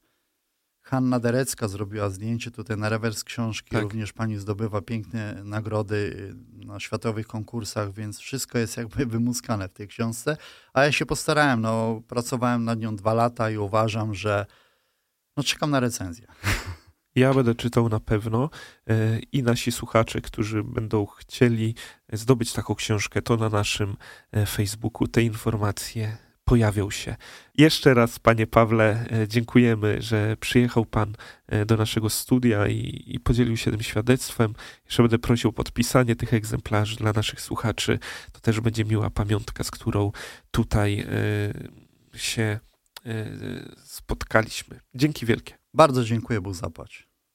Hanna 0.85 1.21
Derecka 1.21 1.69
zrobiła 1.69 2.11
zdjęcie 2.11 2.51
tutaj 2.51 2.77
na 2.77 2.89
rewers 2.89 3.25
książki. 3.25 3.71
Tak. 3.71 3.83
Również 3.83 4.13
pani 4.13 4.37
zdobywa 4.37 4.83
piękne 4.83 5.45
nagrody 5.45 5.97
y, 6.63 6.67
na 6.67 6.81
światowych 6.81 7.27
konkursach, 7.27 7.93
więc 7.93 8.19
wszystko 8.19 8.59
jest 8.59 8.77
jakby 8.77 9.07
wymuskane 9.17 9.69
w 9.69 9.73
tej 9.73 9.89
książce. 9.89 10.37
A 10.73 10.85
ja 10.85 10.93
się 10.93 11.07
postarałem, 11.07 11.61
no, 11.61 12.03
pracowałem 12.09 12.65
nad 12.65 12.79
nią 12.79 12.97
dwa 12.97 13.15
lata 13.15 13.51
i 13.51 13.57
uważam, 13.57 14.15
że 14.15 14.47
no, 15.37 15.43
czekam 15.43 15.71
na 15.71 15.81
recenzję. 15.81 16.27
Ja 17.17 17.35
będę 17.35 17.55
czytał 17.55 17.89
na 17.89 18.01
pewno 18.01 18.51
e, 18.89 19.19
i 19.33 19.43
nasi 19.43 19.73
słuchacze, 19.73 20.21
którzy 20.21 20.65
będą 20.65 21.07
chcieli 21.07 21.75
zdobyć 22.13 22.53
taką 22.53 22.75
książkę, 22.75 23.23
to 23.23 23.37
na 23.37 23.49
naszym 23.49 23.97
e, 24.33 24.47
Facebooku 24.47 25.09
te 25.09 25.23
informacje 25.23 26.17
pojawią 26.45 26.91
się. 26.91 27.17
Jeszcze 27.55 27.95
raz, 27.95 28.19
panie 28.19 28.47
Pawle, 28.47 29.07
e, 29.11 29.29
dziękujemy, 29.29 30.03
że 30.03 30.37
przyjechał 30.41 30.85
pan 30.85 31.17
do 31.67 31.77
naszego 31.77 32.11
studia 32.11 32.67
i, 32.69 33.03
i, 33.07 33.21
podzielił 33.21 33.57
się 33.57 33.71
tym 33.71 33.83
świadectwem. 33.83 34.55
Jeszcze 34.85 35.03
będę 35.03 35.19
prosił 35.19 35.51
o 35.51 35.53
podpisanie 35.53 36.17
tych 36.17 36.35
egzemplarzy 36.35 36.97
dla 36.97 37.13
naszych 37.13 37.41
słuchaczy. 37.41 37.99
To 38.33 38.41
też 38.41 38.61
będzie 38.61 38.85
miła 38.85 39.11
pamiątka, 39.11 39.65
z 39.65 39.71
którą 39.71 40.13
tutaj 40.51 41.07
się 42.15 42.61
spotkaliśmy. 43.85 44.81
Dzięki 44.95 45.27
wielkie. 45.27 45.55
Bardzo 45.75 46.05
dziękuję, 46.05 46.41
Bóg 46.41 46.55
zapłać. 46.55 47.14